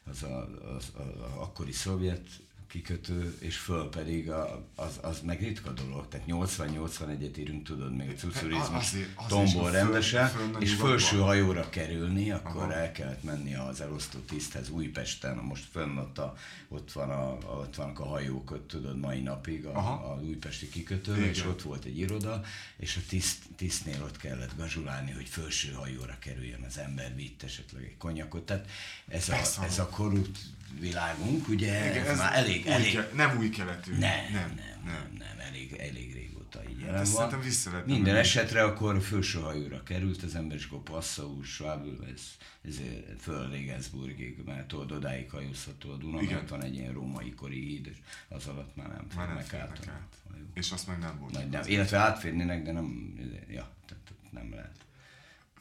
az 0.09 0.23
a, 0.23 0.49
az, 0.75 0.91
a, 0.95 1.01
a 1.01 1.41
akkori 1.41 1.71
szovjet 1.71 2.27
kikötő, 2.73 3.37
és 3.39 3.57
föl 3.57 3.89
pedig 3.89 4.29
a, 4.29 4.67
az, 4.75 4.99
az 5.01 5.21
meg 5.21 5.41
ritka 5.41 5.71
dolog. 5.71 6.07
Tehát 6.07 6.27
80-81-et 6.29 7.37
írunk, 7.37 7.63
tudod, 7.63 7.95
még 7.95 8.09
a 8.09 8.13
cucurizmus 8.13 8.95
tombol 9.27 9.71
rendesen, 9.71 10.31
és 10.59 10.73
felső 10.73 11.17
hajóra 11.17 11.69
kerülni, 11.69 12.31
akkor 12.31 12.61
Aha. 12.61 12.73
el 12.73 12.91
kellett 12.91 13.23
menni 13.23 13.55
az 13.55 13.81
elosztó 13.81 14.19
tiszthez 14.19 14.69
Újpesten, 14.69 15.37
most 15.37 15.65
fönn 15.71 15.97
ott, 15.97 16.17
a, 16.17 16.35
ott, 16.67 16.91
van 16.91 17.09
a, 17.09 17.37
ott 17.59 17.75
vannak 17.75 17.99
a 17.99 18.05
hajók, 18.05 18.51
ott 18.51 18.67
tudod, 18.67 18.99
mai 18.99 19.21
napig 19.21 19.65
a, 19.65 19.77
a 19.77 20.19
újpesti 20.21 20.69
kikötő, 20.69 21.25
és 21.25 21.45
ott 21.45 21.61
volt 21.61 21.85
egy 21.85 21.97
iroda, 21.97 22.43
és 22.77 22.95
a 22.97 23.01
tiszt, 23.07 23.43
tisztnél 23.55 24.03
ott 24.03 24.17
kellett 24.17 24.57
gazsulálni, 24.57 25.11
hogy 25.11 25.27
felső 25.27 25.71
hajóra 25.71 26.17
kerüljön 26.19 26.63
az 26.63 26.77
ember, 26.77 27.15
vitt 27.15 27.43
esetleg 27.43 27.83
egy 27.83 27.97
konyakot. 27.97 28.45
Tehát 28.45 28.69
ez 29.07 29.29
a, 29.29 29.63
ez 29.63 29.79
a 29.79 29.87
korrupt 29.89 30.39
világunk, 30.79 31.47
ugye 31.47 31.89
Igen, 31.91 32.05
ez, 32.05 32.17
már 32.17 32.35
elég, 32.37 32.65
új 32.65 32.71
elég, 32.71 32.93
ke- 32.93 33.13
nem 33.13 33.37
új 33.37 33.49
keletű. 33.49 33.91
nem, 33.91 33.99
nem, 34.33 34.53
nem. 34.55 34.81
nem, 34.85 35.15
nem, 35.17 35.39
elég, 35.47 35.73
elég 35.73 36.13
régóta 36.13 36.61
így 36.69 36.79
jelen 36.79 37.01
ezt 37.01 37.13
van. 37.13 37.39
vissza 37.41 37.71
lehetne 37.71 37.93
Minden 37.93 38.15
esetre 38.15 38.63
akkor 38.63 39.01
felső 39.01 39.39
hajóra 39.39 39.83
került 39.83 40.23
az 40.23 40.35
ember, 40.35 40.57
és 40.57 40.65
akkor 40.65 40.81
Passau, 40.81 41.43
Schwabel, 41.43 41.97
ez, 42.13 42.21
ez 42.67 42.79
föl 43.19 43.49
Regensburgig, 43.49 44.41
mert 44.45 44.67
tudod, 44.67 44.91
odáig 44.91 45.29
hajózható 45.29 45.91
a 45.91 45.95
Duna, 45.95 46.21
Igen. 46.21 46.43
van 46.49 46.63
egy 46.63 46.75
ilyen 46.75 46.93
római 46.93 47.33
kori 47.33 47.59
híd, 47.59 47.87
és 47.87 47.97
az 48.29 48.47
alatt 48.47 48.75
már 48.75 48.87
nem 48.87 49.07
Már 49.15 49.27
férnek 49.27 49.53
át. 49.53 49.87
át. 49.89 50.15
És 50.53 50.71
azt 50.71 50.87
meg 50.87 50.99
nem 50.99 51.19
volt. 51.19 51.33
Nagy 51.33 51.49
nem, 51.49 51.61
illetve 51.65 51.97
átférnének, 51.97 52.63
de 52.63 52.71
nem, 52.71 53.13
ja, 53.49 53.69
tehát 53.87 54.03
nem 54.31 54.49
lehet. 54.53 54.71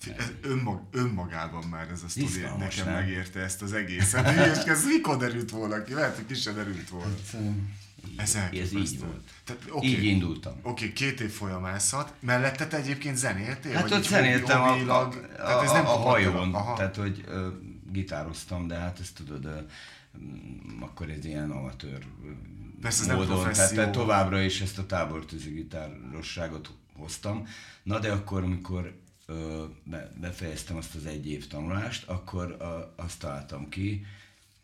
Ez 0.07 0.33
önmag, 0.43 0.81
önmagában 0.91 1.65
már 1.65 1.89
ez 1.91 2.03
a 2.03 2.09
sztori 2.09 2.41
nekem 2.59 2.85
nem? 2.85 2.95
megérte 2.95 3.41
ezt 3.41 3.63
az 3.63 3.73
egészet. 3.73 4.57
És 4.57 4.65
ez 4.65 4.85
mikor 4.95 5.17
derült 5.17 5.51
volna 5.51 5.83
ki? 5.83 5.95
Lehet, 5.95 6.17
hogy 6.17 6.27
ki 6.27 6.35
sem 6.35 6.55
derült 6.55 6.89
volna. 6.89 7.15
Ez 7.15 7.35
Ez 8.17 8.35
elképesztő. 8.35 8.79
így 8.79 8.99
volt. 9.01 9.31
Tehát, 9.45 9.63
Okay. 9.71 9.89
Így 9.89 10.05
indultam. 10.05 10.53
Oké, 10.53 10.69
okay, 10.71 10.93
két 10.93 11.21
év 11.21 11.31
folyamászott. 11.31 12.13
Mellette 12.21 12.67
te 12.67 12.77
egyébként 12.77 13.17
zenéltél? 13.17 13.73
Hát 13.73 13.91
ott 13.91 14.03
zenéltem 14.03 14.61
a, 14.61 14.73
a, 14.73 15.01
a, 15.01 15.09
Tehát 15.37 15.63
ez 15.63 15.71
a, 15.71 15.73
nem 15.73 15.87
a 15.87 15.89
kapott 15.89 16.05
hajón, 16.05 16.55
Aha. 16.55 16.75
tehát 16.75 16.97
hogy 16.97 17.25
ö, 17.27 17.49
gitároztam, 17.93 18.67
de 18.67 18.75
hát 18.75 19.01
ezt 19.01 19.15
tudod, 19.15 19.45
ö, 19.45 19.59
akkor 20.81 21.11
ez 21.11 21.25
ilyen 21.25 21.51
amatőr 21.51 22.07
Persze, 22.81 23.01
ez 23.01 23.27
nem 23.27 23.27
tehát, 23.53 23.75
tehát 23.75 23.91
továbbra 23.91 24.41
is 24.41 24.61
ezt 24.61 24.79
a 24.79 24.87
tábortűzi 24.87 25.51
gitárosságot 25.51 26.71
hoztam. 26.97 27.47
Na 27.83 27.99
de 27.99 28.13
akkor, 28.13 28.43
amikor 28.43 29.01
befejeztem 30.21 30.77
azt 30.77 30.95
az 30.95 31.07
egy 31.07 31.27
év 31.27 31.47
tanulást, 31.47 32.09
akkor 32.09 32.57
azt 32.97 33.19
találtam 33.19 33.69
ki, 33.69 34.07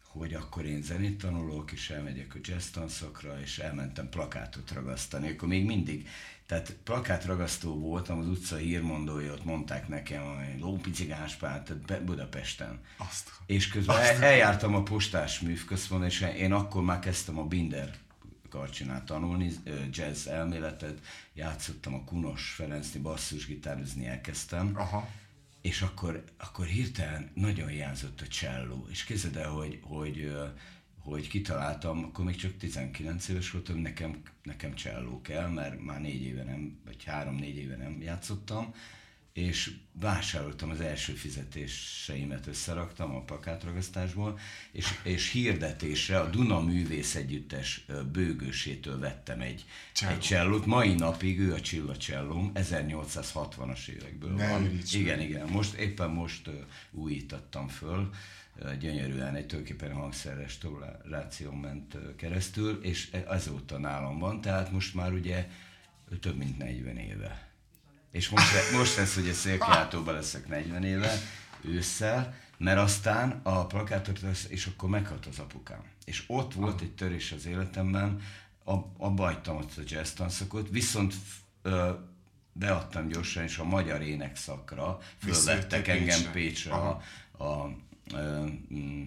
hogy 0.08 0.34
akkor 0.34 0.64
én 0.64 0.82
zenét 0.82 1.18
tanulok, 1.18 1.72
és 1.72 1.90
elmegyek 1.90 2.34
a 2.34 2.38
jazz 2.42 2.66
tanszakra, 2.66 3.40
és 3.40 3.58
elmentem 3.58 4.08
plakátot 4.08 4.72
ragasztani. 4.72 5.30
Akkor 5.30 5.48
még 5.48 5.64
mindig, 5.64 6.08
tehát 6.46 6.76
plakátragasztó 6.84 7.78
voltam, 7.78 8.18
az 8.18 8.28
utca 8.28 8.56
hírmondói, 8.56 9.30
ott 9.30 9.44
mondták 9.44 9.88
nekem, 9.88 10.22
hogy 10.22 10.60
lópicigáns 10.60 11.34
pár, 11.34 11.62
tehát 11.62 12.04
Budapesten. 12.04 12.80
Azt. 12.96 13.30
És 13.46 13.68
közben 13.68 13.96
el, 13.96 14.22
eljártam 14.22 14.74
a 14.74 14.82
postás 14.82 15.40
művközpont, 15.40 16.04
és 16.04 16.20
én 16.36 16.52
akkor 16.52 16.82
már 16.82 16.98
kezdtem 16.98 17.38
a 17.38 17.44
Binder 17.44 17.94
karcsinát 18.48 19.04
tanulni, 19.04 19.52
jazz 19.90 20.26
elméletet, 20.26 21.00
játszottam 21.34 21.94
a 21.94 22.04
Kunos 22.04 22.50
Ferencni, 22.50 23.00
basszusgitározni 23.00 24.06
elkezdtem, 24.06 24.72
Aha. 24.76 25.08
és 25.60 25.82
akkor, 25.82 26.24
akkor 26.38 26.66
hirtelen 26.66 27.30
nagyon 27.34 27.68
hiányzott 27.68 28.20
a 28.20 28.26
cselló, 28.26 28.86
és 28.90 29.04
képzeld 29.04 29.36
el, 29.36 29.50
hogy, 29.50 29.78
hogy, 29.82 30.32
hogy 30.98 31.28
kitaláltam, 31.28 32.04
akkor 32.04 32.24
még 32.24 32.36
csak 32.36 32.56
19 32.56 33.28
éves 33.28 33.50
voltam, 33.50 33.76
nekem, 33.76 34.22
nekem 34.42 34.74
cselló 34.74 35.20
kell, 35.20 35.48
mert 35.48 35.80
már 35.80 36.00
négy 36.00 36.22
éve 36.22 36.44
nem, 36.44 36.78
vagy 36.84 37.04
három-négy 37.04 37.56
éve 37.56 37.76
nem 37.76 38.02
játszottam, 38.02 38.74
és 39.38 39.70
vásároltam 39.92 40.70
az 40.70 40.80
első 40.80 41.12
fizetéseimet, 41.12 42.46
összeraktam 42.46 43.14
a 43.14 43.22
plakátragasztásból, 43.22 44.38
és, 44.72 44.86
és 45.02 45.30
hirdetésre 45.30 46.18
a 46.20 46.28
Duna 46.30 46.60
Művész 46.60 47.14
Együttes 47.14 47.84
bőgősétől 48.12 48.98
vettem 48.98 49.40
egy, 49.40 49.64
Cselló. 49.92 50.12
egy 50.12 50.20
csellót. 50.20 50.66
Mai 50.66 50.94
napig 50.94 51.38
ő 51.40 51.52
a 51.52 51.60
Csilla 51.60 51.96
csellóm, 51.96 52.50
1860-as 52.54 53.88
évekből 53.88 54.30
Ne 54.30 54.48
van. 54.48 54.62
meg. 54.62 54.82
Igen, 54.92 55.20
igen. 55.20 55.48
Most 55.48 55.74
éppen 55.74 56.10
most 56.10 56.46
ö, 56.46 56.52
újítottam 56.90 57.68
föl, 57.68 58.10
gyönyörűen 58.80 59.34
egy 59.34 59.46
tulajdonképpen 59.46 59.92
hangszerrestauráción 59.92 61.54
ment 61.54 61.94
ö, 61.94 62.14
keresztül, 62.14 62.78
és 62.82 63.08
e- 63.12 63.24
azóta 63.26 63.78
nálam 63.78 64.18
van, 64.18 64.40
tehát 64.40 64.72
most 64.72 64.94
már 64.94 65.12
ugye 65.12 65.48
több 66.20 66.36
mint 66.36 66.58
40 66.58 66.96
éve. 66.96 67.47
És 68.10 68.28
most, 68.28 68.52
le- 68.52 68.78
most 68.78 68.96
lesz, 68.96 69.14
hogy 69.14 69.28
a 69.28 69.32
szélkiáltóban 69.32 70.14
leszek 70.14 70.48
40 70.48 70.84
éve, 70.84 71.12
ősszel, 71.60 72.34
mert 72.58 72.78
aztán 72.78 73.40
a 73.42 73.66
plakátot 73.66 74.20
lesz, 74.20 74.46
és 74.48 74.66
akkor 74.66 74.88
meghalt 74.88 75.26
az 75.26 75.38
apukám. 75.38 75.82
És 76.04 76.24
ott 76.26 76.54
volt 76.54 76.80
egy 76.80 76.94
törés 76.94 77.32
az 77.32 77.46
életemben, 77.46 78.20
ab- 78.64 78.94
abba 78.98 79.24
hagytam 79.24 79.56
ott 79.56 79.76
a 79.76 79.80
jazz 79.86 80.10
tanszakot, 80.10 80.68
viszont 80.70 81.14
ö, 81.62 81.90
beadtam 82.52 83.08
gyorsan, 83.08 83.42
és 83.42 83.58
a 83.58 83.64
magyar 83.64 84.02
énekszakra 84.02 84.98
fölvettek 85.18 85.88
engem 85.88 86.06
Pécsre. 86.06 86.30
Pécsre 86.30 86.72
a, 86.72 87.00
a, 87.44 87.70
ö, 88.14 88.44
mm, 88.74 89.02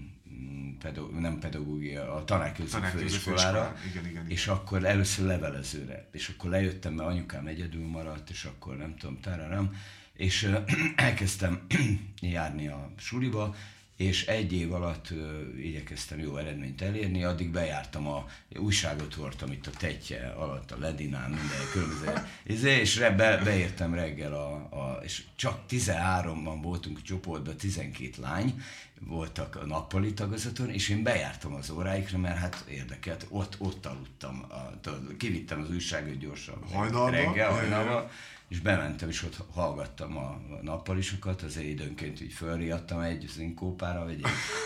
pedo, 0.80 1.08
nem 1.20 1.39
pedagógia, 1.39 2.13
a 2.15 2.24
tanárképző 2.24 2.80
főiskolára, 2.80 3.76
igen, 3.89 4.06
igen, 4.06 4.10
igen. 4.10 4.30
és 4.30 4.48
akkor 4.48 4.86
először 4.86 5.26
levelezőre, 5.26 6.08
és 6.12 6.30
akkor 6.30 6.50
lejöttem, 6.50 6.94
mert 6.94 7.10
anyukám 7.10 7.48
egyedül 7.48 7.88
maradt, 7.88 8.30
és 8.30 8.44
akkor 8.44 8.78
nem 8.78 8.96
tudom, 8.96 9.20
tararam, 9.20 9.76
és 10.13 10.52
elkezdtem 10.96 11.62
járni 12.22 12.67
a 12.67 12.91
suliba, 12.98 13.56
és 14.02 14.26
egy 14.26 14.54
év 14.54 14.74
alatt 14.74 15.10
ö, 15.10 15.56
igyekeztem 15.58 16.20
jó 16.20 16.38
eredményt 16.38 16.82
elérni, 16.82 17.24
addig 17.24 17.52
bejártam 17.52 18.08
a 18.08 18.26
újságot 18.56 19.13
hordtam 19.13 19.52
itt 19.52 19.67
a 19.67 19.72
tetje 19.78 20.28
alatt, 20.28 20.72
a 20.72 20.78
Ledinán, 20.80 21.30
minden 21.30 21.70
különböző, 21.72 22.13
izé, 22.44 22.80
és 22.80 22.98
re, 22.98 23.10
be, 23.10 23.38
beértem 23.44 23.94
reggel, 23.94 24.34
a, 24.34 24.54
a, 24.54 25.00
és 25.04 25.24
csak 25.36 25.60
13-ban 25.70 26.60
voltunk 26.62 27.02
csoportban, 27.02 27.58
12 27.58 28.12
lány, 28.22 28.62
voltak 29.08 29.56
a 29.56 29.66
nappali 29.66 30.14
tagozaton, 30.14 30.70
és 30.70 30.90
én 30.90 31.04
bejártam 31.04 31.54
az 31.54 31.70
óráikra, 31.70 32.18
mert 32.18 32.38
hát 32.38 32.64
érdekelt, 32.70 33.26
ott, 33.30 33.56
ott 33.58 33.86
aludtam, 33.86 34.46
a, 34.50 34.90
kivittem 35.18 35.62
az 35.62 35.70
újságot 35.70 36.18
gyorsan 36.18 36.56
Hajnalba? 36.74 37.10
reggel, 37.10 37.52
hajnalba, 37.52 38.10
és 38.48 38.60
bementem, 38.60 39.10
és 39.10 39.24
ott 39.24 39.38
hallgattam 39.54 40.18
a 40.18 40.42
nappalisokat, 40.62 41.42
azért 41.42 41.68
időnként 41.68 42.22
így 42.22 42.34
fölriadtam 42.34 43.00
egy 43.00 43.30
zinkópára, 43.34 44.04
vagy 44.04 44.14
egy, 44.14 44.26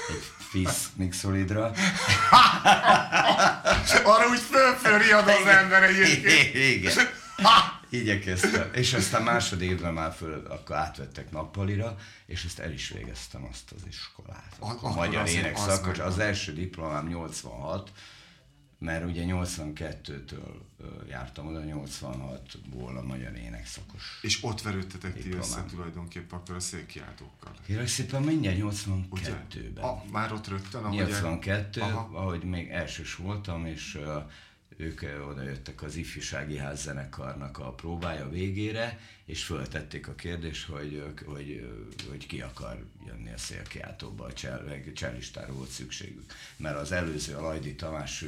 egy 0.10 0.24
Fizz 0.50 0.86
Mixolidra. 0.96 1.64
Arra 4.04 4.30
úgy 4.30 4.40
fölfölriad 4.40 5.28
az 5.28 5.48
ember 5.48 5.84
egyébként. 5.84 6.56
Igen. 6.56 6.94
Igyekeztem. 8.00 8.70
És 8.74 8.94
aztán 8.94 9.24
másodévben 9.24 9.94
már 9.94 10.14
föl, 10.14 10.46
akkor 10.46 10.76
átvettek 10.76 11.32
nappalira, 11.32 11.98
és 12.26 12.44
ezt 12.46 12.60
el 12.60 12.72
is 12.72 12.90
végeztem 12.90 13.46
azt 13.52 13.72
az 13.72 13.82
iskolát. 13.88 14.56
A- 14.60 14.70
akkor 14.70 14.92
magyar 14.92 15.28
énekszakos. 15.28 15.98
meg- 15.98 16.08
Az 16.08 16.20
első 16.20 16.54
diplomám 16.54 17.08
86, 17.08 17.92
mert 18.80 19.06
ugye 19.06 19.24
82-től 19.28 20.62
ö, 20.80 20.86
jártam 21.10 21.48
oda, 21.48 21.62
86-ból 21.66 22.98
a 22.98 23.02
magyar 23.02 23.36
énekszakos. 23.36 24.20
És 24.22 24.44
ott 24.44 24.62
verődtetek 24.62 25.22
ti 25.22 25.32
össze 25.34 25.64
tulajdonképpen 25.70 26.40
akkor 26.40 26.56
a 26.56 26.60
székkiáltókkal. 26.60 27.52
Kérlek 27.66 27.88
szépen 27.88 28.22
mindjárt 28.24 28.58
Ugye? 29.10 29.44
82-ben. 29.52 29.84
A, 29.84 30.04
már 30.12 30.32
ott 30.34 30.48
rögtön, 30.48 30.84
ahogy... 30.84 30.96
82, 30.96 31.82
Aha. 31.82 32.10
ahogy 32.14 32.44
még 32.44 32.70
elsős 32.70 33.16
voltam, 33.16 33.66
és 33.66 33.96
uh, 33.96 34.24
ők 34.78 35.02
uh, 35.02 35.28
oda 35.30 35.42
jöttek 35.42 35.82
az 35.84 35.96
ifjúsági 35.96 36.58
házzenekarnak 36.58 37.58
a 37.60 37.72
próbája 37.72 38.30
végére, 38.30 39.00
és 39.26 39.44
föltették 39.44 40.08
a 40.08 40.16
kérdést, 40.16 40.66
hogy, 40.68 41.04
hogy, 41.26 41.70
hogy 42.10 42.28
ki 42.28 42.42
akar 42.42 42.86
jönni 43.08 43.32
a 43.34 43.38
szélkiáltóba, 43.38 44.26
a 44.26 44.34
csel, 44.34 44.64
csellistára 44.94 45.54
volt 45.54 45.70
szükségük. 45.70 46.34
Mert 46.58 46.78
az 46.78 46.92
előző, 46.92 47.36
a 47.36 47.42
Lajdi 47.42 47.76
Tamás 47.76 48.26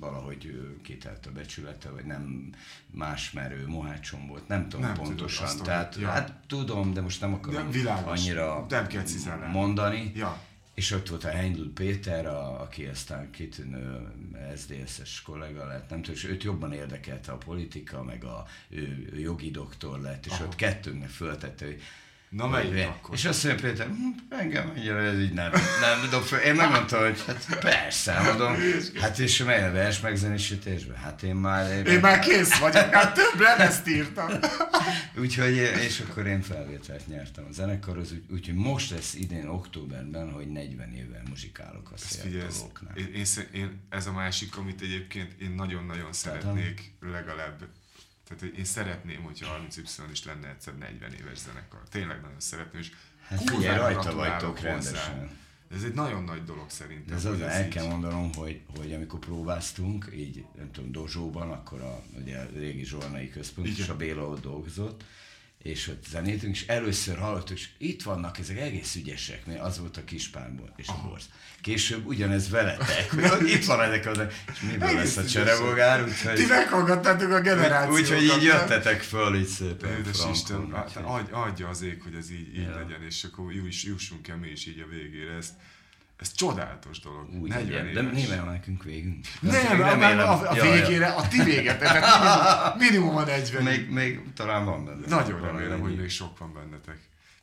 valahogy 0.00 0.72
kitelt 0.82 1.26
a 1.26 1.30
becsülete, 1.32 1.88
vagy 1.90 2.04
nem 2.04 2.50
más, 2.90 3.30
mert 3.30 3.52
ő 3.52 3.66
Mohácson 3.66 4.26
volt, 4.26 4.48
nem 4.48 4.68
tudom 4.68 4.86
Nem 4.86 4.94
pontosan. 4.94 5.46
hogy- 5.48 5.62
Tehát, 5.62 5.96
ja. 6.00 6.08
hát 6.08 6.34
tudom, 6.46 6.92
de 6.92 7.00
most 7.00 7.20
nem 7.20 7.34
akarom 7.34 7.64
De 7.66 7.70
világos. 7.78 8.18
annyira 8.20 8.66
Nem 8.68 8.86
kell 8.86 9.04
mondani. 9.52 10.12
Ja. 10.14 10.42
És 10.80 10.90
ott 10.90 11.08
volt 11.08 11.24
a 11.24 11.28
Heindl 11.28 11.62
Péter, 11.74 12.26
a, 12.26 12.60
aki 12.60 12.86
aztán 12.86 13.30
kitűnő 13.30 14.12
SZDSZ-es 14.56 15.22
kollega 15.22 15.66
lett, 15.66 15.90
nem 15.90 16.02
tudom, 16.02 16.16
és 16.16 16.24
őt 16.24 16.42
jobban 16.42 16.72
érdekelte 16.72 17.32
a 17.32 17.36
politika, 17.36 18.02
meg 18.02 18.24
a 18.24 18.46
ő, 18.68 19.08
ő 19.12 19.18
jogi 19.18 19.50
doktor 19.50 20.00
lett, 20.00 20.26
és 20.26 20.32
Aha. 20.32 20.44
ott 20.44 20.54
kettőnknek 20.54 21.08
föltette, 21.08 21.64
hogy 21.64 21.82
Na, 22.30 22.46
melyik 22.48 22.86
akkor? 22.86 23.14
És 23.14 23.24
azt 23.24 23.44
mondja 23.44 23.68
Péter, 23.70 23.86
hm, 23.86 24.34
engem 24.38 24.72
annyira 24.76 24.98
ez 25.02 25.18
így 25.18 25.32
nem, 25.32 25.50
nem 25.80 26.10
dob 26.10 26.22
föl. 26.22 26.38
Én 26.38 26.54
megmondtam, 26.54 27.00
hogy 27.02 27.24
hát 27.26 27.58
persze, 27.60 28.20
mondom, 28.20 28.56
hát 29.00 29.18
és 29.18 29.38
mely 29.42 29.68
a 29.68 29.72
vers 29.72 30.00
megzenésítésben? 30.00 30.96
Hát 30.96 31.22
én 31.22 31.34
már... 31.34 31.86
Én 31.86 32.00
már 32.00 32.18
kész 32.18 32.58
vagyok, 32.58 32.94
hát 32.94 33.14
több 33.14 33.40
lemezt 33.40 33.88
írtam. 33.88 34.28
Úgyhogy, 35.18 35.54
és 35.56 36.02
akkor 36.08 36.26
én 36.26 36.42
felvételt 36.42 37.06
nyertem 37.06 37.44
a 37.48 37.52
zenekarhoz, 37.52 38.12
úgy- 38.12 38.30
úgyhogy 38.30 38.54
most 38.54 38.90
lesz 38.90 39.14
idén 39.14 39.48
októberben, 39.48 40.30
hogy 40.32 40.46
40 40.48 40.92
éve 40.92 41.22
muzsikálok 41.28 41.90
a 41.92 41.96
széltolóknál. 41.96 42.96
én, 42.96 43.12
én, 43.14 43.24
én, 43.52 43.80
ez 43.88 44.06
a 44.06 44.12
másik, 44.12 44.56
amit 44.56 44.80
egyébként 44.80 45.40
én 45.40 45.50
nagyon-nagyon 45.50 46.12
szeretnék 46.12 46.94
legalább, 47.00 47.64
tehát 48.30 48.44
hogy 48.44 48.58
én 48.58 48.64
szeretném, 48.64 49.22
hogyha 49.22 49.46
30 49.50 49.76
y 49.76 49.82
is 50.12 50.24
lenne 50.24 50.48
egyszer 50.48 50.74
40 50.78 51.12
éves 51.12 51.38
zenekar. 51.38 51.80
Tényleg 51.88 52.20
nagyon 52.20 52.40
szeretném, 52.40 52.80
és 52.80 52.90
Hát 53.28 53.50
figyelj, 53.50 53.78
rajta 53.78 54.14
vagytok 54.14 54.54
hozzá. 54.56 54.68
rendesen. 54.68 55.38
Ez 55.74 55.82
egy 55.82 55.94
nagyon 55.94 56.24
nagy 56.24 56.44
dolog 56.44 56.70
szerintem. 56.70 57.16
Ez 57.16 57.24
az, 57.24 57.40
el 57.40 57.64
így- 57.64 57.68
kell 57.72 57.86
mondanom, 57.86 58.32
hogy, 58.34 58.60
hogy 58.76 58.92
amikor 58.92 59.18
próbáztunk, 59.18 60.08
így 60.14 60.44
nem 60.56 60.70
tudom, 60.72 60.92
Dozsóban, 60.92 61.50
akkor 61.50 61.80
a, 61.80 62.02
ugye 62.22 62.38
a 62.38 62.46
régi 62.54 62.84
zsolnai 62.84 63.30
központ, 63.30 63.66
Igen. 63.66 63.80
és 63.80 63.88
a 63.88 63.96
Béla 63.96 64.22
ott 64.26 64.42
dolgozott, 64.42 65.04
és 65.62 65.88
ott 65.88 66.04
zenéltünk, 66.10 66.54
és 66.54 66.66
először 66.66 67.18
hallottuk, 67.18 67.58
és 67.58 67.68
itt 67.78 68.02
vannak 68.02 68.38
ezek 68.38 68.58
egész 68.58 68.94
ügyesek, 68.94 69.46
mert 69.46 69.60
az 69.60 69.78
volt 69.78 69.96
a 69.96 70.04
kispárból 70.04 70.72
és 70.76 70.88
a 70.88 71.00
borz. 71.08 71.24
Később 71.60 72.06
ugyanez 72.06 72.50
veletek, 72.50 73.10
hogy 73.38 73.48
itt 73.48 73.64
van 73.64 73.80
ezek 73.80 74.06
az, 74.06 74.18
és 74.52 74.60
miből 74.60 74.88
Egész 74.88 75.14
lesz 75.14 75.16
a 75.16 75.28
cserebogár, 75.28 76.04
Ti 76.04 76.10
úgyhogy, 76.10 76.46
meghallgattátok 76.48 77.30
a 77.32 77.40
generációkat. 77.40 78.00
úgyhogy 78.00 78.22
így 78.22 78.42
jöttetek 78.42 79.00
föl, 79.00 79.36
így 79.36 79.46
szépen. 79.46 79.90
Édes 79.90 80.16
frankon, 80.16 80.34
Isten, 80.34 81.04
adj, 81.04 81.30
adja 81.32 81.68
az 81.68 81.82
ég, 81.82 82.02
hogy 82.02 82.14
ez 82.14 82.30
így, 82.30 82.54
így 82.56 82.62
Ja. 82.62 82.76
legyen, 82.76 83.02
és 83.02 83.24
akkor 83.24 83.52
juss, 83.52 83.84
jussunk 83.84 84.28
el 84.28 84.36
mi 84.36 84.48
is 84.48 84.66
így 84.66 84.80
a 84.80 84.88
végére. 84.90 85.32
Ez, 85.32 85.48
ez 86.20 86.32
csodálatos 86.32 87.00
dolog. 87.00 87.28
Úgy 87.40 87.48
40 87.48 87.64
legyen, 87.64 87.92
de 87.92 88.00
éves. 88.00 88.28
némel 88.28 88.44
nekünk 88.44 88.82
végünk. 88.82 89.26
Nem, 89.40 89.80
a, 89.80 89.84
a, 89.84 90.30
a, 90.30 90.50
a 90.50 90.54
végére, 90.54 91.06
a 91.06 91.28
ti 91.28 91.42
végetek, 91.42 91.92
minimum, 91.92 92.78
minimum 92.78 93.16
a 93.16 93.24
40. 93.24 93.62
Még, 93.62 93.90
még 93.90 94.20
talán 94.34 94.64
van 94.64 94.84
benne. 94.84 95.06
Nagyon 95.06 95.40
remélem, 95.40 95.80
hogy 95.80 95.96
még 95.96 96.08
sok 96.08 96.38
van 96.38 96.52
bennetek. 96.52 96.98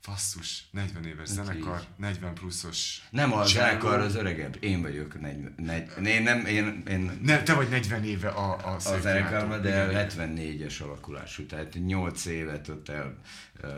Basszus, 0.08 0.64
40 0.72 1.06
éves 1.06 1.28
Hát 1.30 1.46
zenekar, 1.46 1.80
így. 1.80 1.88
40 1.98 2.34
pluszos 2.34 3.02
Nem 3.10 3.34
a 3.34 3.46
zenekar 3.46 4.00
az 4.00 4.16
öregebb, 4.16 4.58
én 4.60 4.82
vagyok 4.82 5.20
40, 5.22 5.54
negy, 5.58 6.08
én 6.08 6.24
nem, 6.24 6.46
én, 6.46 6.84
én 6.90 7.20
Nem, 7.24 7.44
te 7.44 7.54
vagy 7.54 7.70
40 7.70 8.04
éve 8.04 8.30
a, 8.30 8.58
a 8.66 8.76
a 8.76 9.00
zenekarban, 9.00 9.62
de 9.62 9.92
Igen. 9.92 10.10
74-es 10.10 10.82
alakulású, 10.84 11.46
tehát 11.46 11.74
8 11.86 12.26
évet 12.26 12.68
ott 12.68 12.90
el 12.90 13.16
uh, 13.64 13.70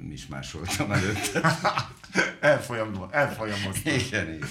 mismásoltam 0.00 0.92
előtte. 0.92 1.58
Elfolyam, 2.40 3.08
elfolyamoztam. 3.10 3.94
igen, 3.94 4.34
igen. 4.34 4.48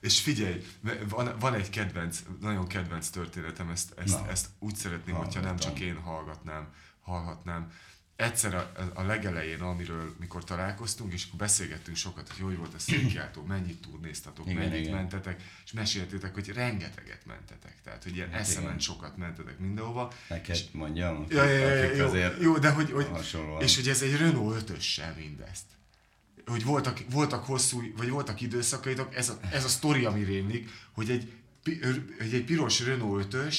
És 0.00 0.20
figyelj, 0.20 0.64
van, 1.08 1.34
van 1.40 1.54
egy 1.54 1.70
kedvenc, 1.70 2.22
nagyon 2.40 2.66
kedvenc 2.66 3.08
történetem, 3.08 3.70
ezt, 3.70 3.92
ezt, 4.04 4.20
Na. 4.20 4.30
ezt 4.30 4.46
úgy 4.58 4.74
szeretném, 4.74 5.14
hogyha 5.14 5.40
nem 5.40 5.56
csak 5.56 5.80
én 5.80 5.96
hallgatnám, 5.96 6.68
hallhatnám. 7.00 7.72
Egyszer 8.22 8.54
a, 8.54 8.72
a 8.94 9.02
legelején, 9.02 9.60
amiről 9.60 10.14
mikor 10.20 10.44
találkoztunk, 10.44 11.12
és 11.12 11.24
akkor 11.26 11.38
beszélgettünk 11.38 11.96
sokat, 11.96 12.28
hogy 12.28 12.40
hogy 12.40 12.56
volt 12.56 12.74
a 12.74 12.78
székjátó, 12.78 13.42
mennyit 13.42 13.80
turnéztatok, 13.80 14.46
Igen, 14.46 14.58
mennyit 14.68 14.80
igen. 14.80 14.94
mentetek, 14.94 15.42
és 15.64 15.72
meséltétek, 15.72 16.34
hogy 16.34 16.48
rengeteget 16.48 17.26
mentetek. 17.26 17.74
Tehát, 17.84 18.02
hogy 18.02 18.14
ilyen 18.16 18.30
Hát 18.30 18.40
eszement 18.40 18.66
igen. 18.66 18.78
sokat 18.78 19.16
mentetek 19.16 19.58
mindenhova. 19.58 20.12
Neked 20.28 20.58
mondjam, 20.72 21.26
Ja, 21.28 21.44
ja, 21.44 21.66
ja, 21.68 21.84
akik 21.86 21.96
jó, 21.96 22.06
azért 22.06 22.40
jó, 22.42 22.58
de 22.58 22.70
hogy, 22.70 22.90
hogy 22.90 23.06
hasonlóan. 23.06 23.62
és 23.62 23.76
hogy 23.76 23.88
ez 23.88 24.02
egy 24.02 24.16
Renault 24.16 24.70
5-össel 24.70 25.16
mindezt. 25.16 25.64
Hogy 26.46 26.64
voltak, 26.64 27.00
voltak 27.10 27.44
hosszú, 27.44 27.82
vagy 27.96 28.08
voltak 28.08 28.40
időszakaitok, 28.40 29.14
ez 29.14 29.28
a, 29.28 29.38
ez 29.52 29.64
a 29.64 29.68
sztori, 29.68 30.04
ami 30.04 30.24
rémlik, 30.24 30.70
hogy 30.92 31.10
egy, 31.10 31.32
hogy 32.18 32.34
egy 32.34 32.44
piros 32.44 32.80
Renault 32.80 33.34
5-ös, 33.34 33.56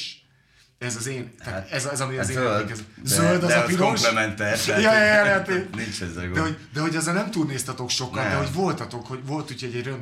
ez 0.83 0.95
az 0.95 1.07
én, 1.07 1.31
tehát 1.43 1.71
ez, 1.71 1.85
ez 1.85 2.01
ami 2.01 2.17
az 2.17 2.29
én 2.29 2.35
Hát 2.37 2.45
zöld, 2.45 2.55
emlékezem. 2.59 2.85
de- 3.03 3.09
Zöld 3.09 3.43
az 3.43 3.49
de 3.49 3.55
a 3.55 3.61
az 3.63 3.65
piros. 3.69 3.85
komplementer, 3.87 4.57
Ja, 4.67 4.77
ja, 4.79 4.93
ja, 5.03 5.25
ja, 5.25 5.41
té- 5.47 5.75
Nincs 5.75 6.01
ezzel 6.01 6.21
de 6.21 6.25
gond. 6.27 6.37
hogy, 6.37 6.57
de 6.73 6.79
hogy 6.79 6.95
azzal 6.95 7.13
nem 7.13 7.31
turnéztatok 7.31 7.89
sokat, 7.89 8.23
de 8.23 8.29
Nem. 8.29 8.37
hogy 8.37 8.53
voltatok, 8.53 9.05
hogy 9.07 9.25
volt 9.25 9.51
úgy, 9.51 9.61
hogy 9.61 9.75
egy 9.75 9.87
5 9.87 9.99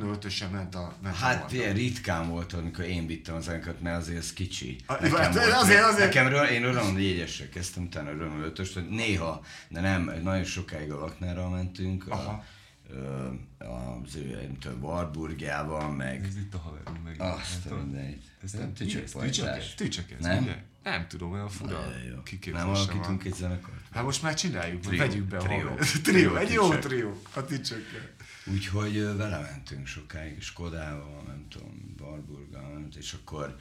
ment 0.52 0.74
a 0.74 0.94
ment 1.02 1.14
a 1.16 1.18
Hát 1.24 1.38
Honda. 1.40 1.54
ilyen 1.54 1.74
ritkán 1.74 2.28
volt, 2.28 2.52
amikor 2.52 2.84
én 2.84 3.06
vittem 3.06 3.34
az 3.34 3.44
zenekart, 3.44 3.80
mert 3.80 4.00
azért 4.00 4.18
ez 4.18 4.32
kicsi. 4.32 4.76
A- 4.86 4.92
Nekem 4.92 5.10
hát 5.16 5.34
volt, 5.34 5.52
azért- 5.52 5.84
azért- 5.84 6.14
Nekem 6.14 6.44
én 6.44 6.62
Renault 6.62 6.94
4-esre 6.98 7.44
kezdtem, 7.54 7.82
utána 7.82 8.08
Renault 8.10 8.58
5 8.58 8.72
hogy 8.72 8.88
néha, 8.88 9.44
de 9.68 9.80
nem, 9.80 10.12
nagyon 10.22 10.44
sokáig 10.44 10.90
a 10.92 10.98
Laknára 10.98 11.48
mentünk, 11.48 12.04
a, 12.08 12.12
Aha. 12.14 12.44
ö, 12.90 13.26
az 13.58 14.16
ő, 14.16 14.38
nem 14.42 14.58
tudom, 14.58 14.82
Warburgjával, 14.82 15.90
meg 15.90 16.24
Ez 16.28 16.36
itt 16.36 16.54
a 16.54 16.58
haverunk 16.58 17.04
meg. 17.04 17.20
azt 17.20 17.66
a 17.70 17.74
mindenit. 17.74 18.22
Ez 18.44 18.50
nem 18.52 18.72
tücsök 18.74 19.04
tücsök, 19.20 19.74
tücsök 19.76 20.10
ez, 20.10 20.24
Nem? 20.24 20.42
ugye? 20.42 20.54
Nem 20.82 21.06
tudom, 21.08 21.32
olyan 21.32 21.48
fura 21.48 21.84
jó. 22.08 22.52
Nem 22.52 22.68
alakítunk 22.68 23.24
egy 23.24 23.34
zenekart? 23.34 23.80
Hát 23.92 24.04
most 24.04 24.22
már 24.22 24.34
csináljuk, 24.34 24.80
Trió, 24.80 24.98
vegyük 24.98 25.24
be 25.24 25.36
a 25.36 25.40
trió. 25.42 25.68
haver- 25.68 26.02
Trió, 26.02 26.36
egy 26.36 26.50
jó 26.52 26.68
trió, 26.74 27.20
a 27.34 27.44
tücsökkel. 27.44 28.08
Úgyhogy 28.46 29.16
vele 29.16 29.40
mentünk 29.40 29.86
sokáig, 29.86 30.42
Skodával, 30.42 31.22
nem 31.26 31.46
tudom, 31.48 31.94
Warburggal, 32.00 32.86
és 32.98 33.12
akkor 33.12 33.56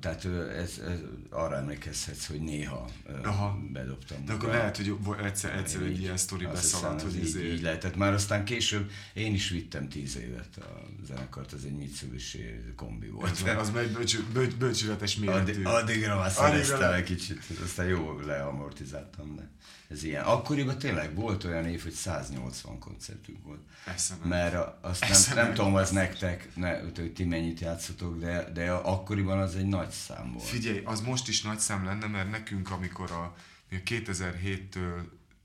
tehát 0.00 0.24
ez, 0.56 0.78
ez, 0.88 0.98
arra 1.30 1.56
emlékezhetsz, 1.56 2.26
hogy 2.26 2.40
néha 2.40 2.88
Aha. 3.24 3.58
bedobtam. 3.72 4.24
De 4.24 4.32
akkor 4.32 4.48
lehet, 4.48 4.76
hogy 4.76 4.94
egyszer, 5.24 5.56
egyszer 5.56 5.82
egy 5.82 5.90
így- 5.90 6.00
ilyen 6.00 6.16
sztori 6.16 6.44
beszaladt, 6.46 7.02
hogy 7.02 7.16
ez 7.16 7.26
izé- 7.26 7.44
így, 7.44 7.52
így 7.52 7.62
lehetett. 7.62 7.96
Már 7.96 8.12
aztán 8.12 8.44
később 8.44 8.90
én 9.12 9.34
is 9.34 9.48
vittem 9.48 9.88
tíz 9.88 10.16
évet 10.16 10.56
a 10.56 10.82
zenekart, 11.06 11.52
ez 11.52 11.62
egy 11.64 11.76
Mitsubishi 11.76 12.44
kombi 12.76 13.08
volt. 13.08 13.30
az, 13.30 13.42
az 13.58 13.70
már 13.70 13.82
egy 13.82 13.92
bölcső, 13.92 14.24
bölcs, 14.32 14.54
bölcsületes 14.54 15.16
méretű. 15.16 15.40
Addig, 15.40 15.66
addigra 15.66 16.16
már 16.18 16.30
szereztem 16.30 16.92
egy 16.92 17.04
kicsit, 17.04 17.40
aztán 17.64 17.86
jó 17.86 18.20
leamortizáltam, 18.20 19.36
de 19.36 19.50
ez 19.92 20.02
ilyen. 20.02 20.24
Akkoriban 20.24 20.78
tényleg 20.78 21.14
volt 21.14 21.44
olyan 21.44 21.66
év, 21.66 21.82
hogy 21.82 21.92
180 21.92 22.78
koncertünk 22.78 23.44
volt. 23.44 23.60
Eszembe. 23.86 24.26
Mert 24.26 24.54
a- 24.54 24.78
azt 24.82 25.34
nem, 25.34 25.44
nem 25.44 25.54
tudom, 25.54 25.74
az 25.74 25.90
nektek, 25.90 26.48
ne, 26.54 26.78
hogy 26.78 27.12
ti 27.14 27.24
mennyit 27.24 27.60
játszotok, 27.60 28.18
de, 28.18 28.50
de 28.52 28.70
akkoriban 28.70 29.38
az 29.38 29.56
egy 29.56 29.66
nagy 29.66 29.90
szám 29.90 30.32
volt. 30.32 30.44
Figyelj, 30.44 30.82
az 30.84 31.00
most 31.00 31.28
is 31.28 31.42
nagy 31.42 31.58
szám 31.58 31.84
lenne, 31.84 32.06
mert 32.06 32.30
nekünk, 32.30 32.70
amikor 32.70 33.10
a, 33.10 33.36
mi 33.68 33.76
a 33.76 33.80
2007-től 33.80 35.02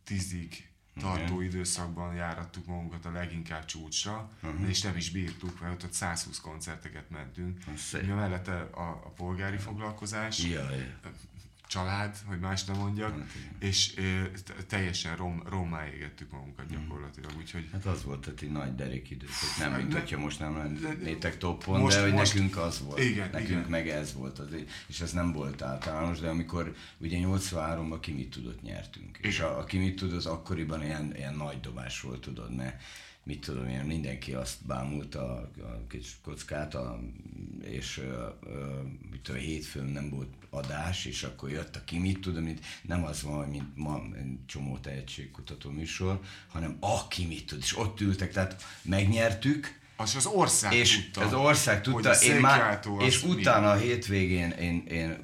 10-ig 0.07 0.51
tartó 0.99 1.41
időszakban 1.41 2.15
járattuk 2.15 2.65
magunkat 2.65 3.05
a 3.05 3.11
leginkább 3.11 3.65
csúcsra, 3.65 4.29
uh-huh. 4.43 4.69
és 4.69 4.81
nem 4.81 4.97
is 4.97 5.11
bírtuk, 5.11 5.59
mert 5.59 5.73
ott, 5.73 5.83
ott 5.83 5.93
120 5.93 6.39
koncerteket 6.39 7.09
mentünk. 7.09 7.63
Szép. 7.77 8.03
Ugye 8.03 8.13
mellette 8.13 8.69
a, 8.71 8.89
a 8.89 9.09
polgári 9.15 9.57
foglalkozás, 9.57 10.43
Jaj. 10.43 10.95
Család, 11.67 12.15
hogy 12.25 12.39
más 12.39 12.63
nem 12.63 12.77
mondjak, 12.77 13.09
Hát 13.19 13.27
igen. 13.35 13.55
és 13.69 13.93
t- 14.43 14.65
teljesen 14.67 15.15
rom, 15.15 15.43
rommá 15.49 15.87
égettük 15.93 16.31
magunkat 16.31 16.65
gyakorlatilag, 16.69 17.31
úgyhogy 17.37 17.69
Hát 17.71 17.85
az 17.85 18.03
volt 18.03 18.27
egy 18.41 18.51
nagy 18.51 18.75
derék 18.75 19.09
időszak. 19.09 19.57
Nem, 19.59 19.73
mint 19.79 19.93
Ne- 19.93 19.99
hogyha 19.99 20.19
most 20.19 20.39
nem 20.39 20.57
lennétek 20.83 21.37
toppon, 21.37 21.79
Most- 21.79 21.95
de 21.95 22.01
hogy 22.01 22.11
most- 22.13 22.33
nekünk 22.33 22.57
az 22.57 22.81
volt. 22.83 22.99
Igen, 22.99 23.29
nekünk 23.29 23.49
igen. 23.49 23.69
meg 23.69 23.89
ez 23.89 24.13
volt. 24.13 24.39
Az, 24.39 24.47
és 24.87 24.99
ez 25.01 25.11
nem 25.11 25.31
volt 25.31 25.61
általános, 25.61 26.19
de 26.19 26.29
amikor 26.29 26.75
ugye 26.97 27.17
83-ban 27.21 27.97
ki 28.01 28.11
mit 28.11 28.29
tudott 28.29 28.61
nyertünk. 28.61 29.17
És 29.21 29.39
a, 29.39 29.59
a 29.59 29.63
ki 29.63 29.77
mit 29.77 29.95
tud, 29.95 30.13
az 30.13 30.25
akkoriban 30.25 30.83
ilyen, 30.83 31.15
ilyen 31.15 31.35
nagy 31.35 31.59
dobás 31.59 32.01
volt, 32.01 32.21
tudod, 32.21 32.55
mert 32.55 32.81
mit 33.23 33.39
tudom 33.45 33.67
én, 33.67 33.79
mindenki 33.83 34.33
azt 34.33 34.65
bámult 34.65 35.15
a, 35.15 35.31
a 35.57 35.87
kis 35.89 36.17
kockát, 36.23 36.75
a, 36.75 36.99
és 37.63 37.97
ö, 37.97 38.27
ö, 38.43 38.81
mit 39.11 39.21
tudom, 39.21 39.41
hétfőn 39.41 39.85
nem 39.85 40.09
volt 40.09 40.27
adás, 40.57 41.05
és 41.05 41.23
akkor 41.23 41.49
jött 41.49 41.75
a 41.75 41.83
ki 41.85 41.99
mit 41.99 42.19
tudom, 42.19 42.43
mint, 42.43 42.59
nem 42.81 43.05
az 43.05 43.21
van, 43.21 43.47
mint 43.47 43.75
ma 43.75 44.01
csomó 44.45 44.77
tehetségkutató 44.77 45.69
műsor, 45.69 46.19
hanem 46.51 46.77
a 46.79 47.07
ki 47.07 47.25
mit 47.25 47.45
tud, 47.45 47.59
és 47.61 47.77
ott 47.77 48.01
ültek, 48.01 48.31
tehát 48.31 48.63
megnyertük, 48.81 49.75
az 49.99 50.15
az 50.15 50.25
ország 50.25 50.73
és 50.73 51.03
tudta, 51.03 51.21
az 51.21 51.33
ország 51.33 51.81
tudta, 51.81 52.13
én 52.13 52.39
már, 52.39 52.79
és 52.99 53.21
mi. 53.21 53.29
utána 53.29 53.71
a 53.71 53.75
hétvégén 53.75 54.49
én, 54.49 54.83
én 54.89 55.17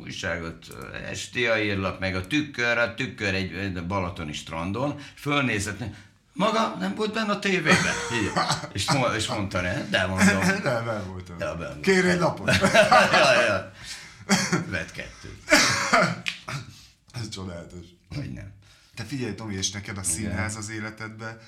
újságot, 0.00 0.66
esti 1.10 1.46
a 1.46 1.58
írlap, 1.58 2.00
meg 2.00 2.16
a 2.16 2.26
tükör, 2.26 2.78
a 2.78 2.94
tükör 2.94 3.34
egy, 3.34 3.52
egy 3.52 3.86
balatoni 3.86 4.32
strandon, 4.32 5.00
fölnézett, 5.14 5.82
maga 6.32 6.76
nem 6.78 6.94
volt 6.94 7.12
benne 7.12 7.32
a 7.32 7.38
tévében? 7.38 7.94
És, 8.72 8.86
és 9.16 9.26
mondta, 9.26 9.60
ne? 9.60 9.88
de 9.88 10.06
mondom. 10.06 10.38
Nem, 10.62 10.84
nem 10.84 11.04
voltam. 11.06 11.36
Ja, 11.38 11.56
benn 11.56 11.80
Kérj 11.80 12.08
egy 12.08 12.18
lapot. 12.18 12.56
ja, 13.12 13.42
ja. 13.42 13.72
Vett 14.68 14.90
kettőt. 14.92 15.42
Ez 17.20 17.28
csodálatos. 17.28 17.86
Vagy 18.08 18.32
nem. 18.32 18.52
Te 18.94 19.04
figyelj, 19.04 19.34
Tomi, 19.34 19.54
és 19.54 19.70
neked 19.70 19.98
a 19.98 20.02
színház 20.02 20.56
az 20.56 20.68
életedbe, 20.68 21.38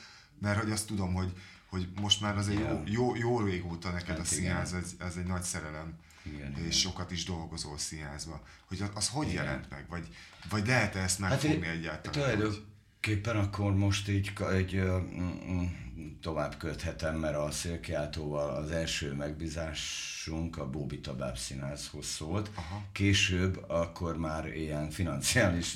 mert 0.41 0.61
hogy 0.63 0.71
azt 0.71 0.87
tudom, 0.87 1.15
hogy, 1.15 1.33
hogy 1.67 1.89
most 2.01 2.21
már 2.21 2.37
azért 2.37 2.61
Ja. 2.61 2.69
jó, 2.69 2.83
jó, 2.87 3.17
jó 3.17 3.41
régóta 3.41 3.91
neked 3.91 4.09
Hát 4.09 4.19
a 4.19 4.23
igen. 4.23 4.25
színház, 4.41 4.73
ez, 4.73 4.91
ez 4.99 5.17
egy 5.17 5.27
nagy 5.27 5.43
szerelem. 5.43 5.99
Igen, 6.23 6.53
és 6.53 6.59
igen. 6.59 6.71
sokat 6.71 7.11
is 7.11 7.25
dolgozol 7.25 7.79
színházba. 7.79 8.43
Hogy 8.67 8.81
az, 8.83 8.89
az 8.95 9.09
hogy 9.09 9.29
Igen. 9.29 9.45
jelent 9.45 9.71
meg? 9.71 9.85
Vagy, 9.89 10.09
vagy 10.49 10.67
lehet-e 10.67 11.01
ezt 11.01 11.19
megfogni 11.19 11.67
Hát, 11.67 11.75
egyáltalán? 11.77 12.37
hogy- 12.37 12.65
Tulajdonképpen 13.05 13.45
akkor 13.45 13.75
most 13.75 14.09
így 14.09 14.33
egy, 14.53 14.83
tovább 16.21 16.57
köthetem, 16.57 17.17
mert 17.17 17.37
a 17.37 17.51
szélkiáltóval 17.51 18.55
az 18.55 18.71
első 18.71 19.13
megbízásunk 19.13 20.59
a 20.59 20.71
Bóbita 20.71 21.15
Bábszínházhoz 21.15 22.07
szólt. 22.07 22.51
Aha. 22.55 22.83
Később 22.93 23.65
akkor 23.67 24.17
már 24.17 24.57
ilyen 24.57 24.91
financiális 24.91 25.75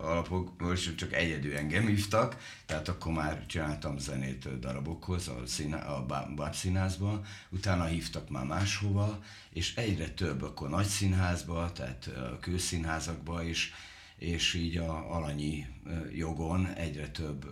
alapokból 0.00 0.72
és 0.72 0.94
csak 0.94 1.12
egyedül 1.12 1.56
engem 1.56 1.86
hívtak, 1.86 2.36
tehát 2.66 2.88
akkor 2.88 3.12
már 3.12 3.46
csináltam 3.46 3.98
zenét 3.98 4.58
darabokhoz, 4.58 5.28
a, 5.28 5.42
színá, 5.46 5.86
a 5.86 6.06
Bá- 6.06 6.34
Bábszínházban, 6.34 7.24
utána 7.50 7.84
hívtak 7.84 8.30
már 8.30 8.44
máshova, 8.44 9.22
és 9.50 9.76
egyre 9.76 10.08
több 10.08 10.42
akkor 10.42 10.68
nagy 10.68 10.86
színházba, 10.86 11.72
tehát 11.72 12.06
a 12.06 12.38
külszínházakba 12.40 13.42
is, 13.42 13.72
és 14.18 14.54
így 14.54 14.76
a 14.76 15.14
alanyi 15.14 15.66
jogon 16.12 16.66
egyre 16.66 17.08
több 17.08 17.46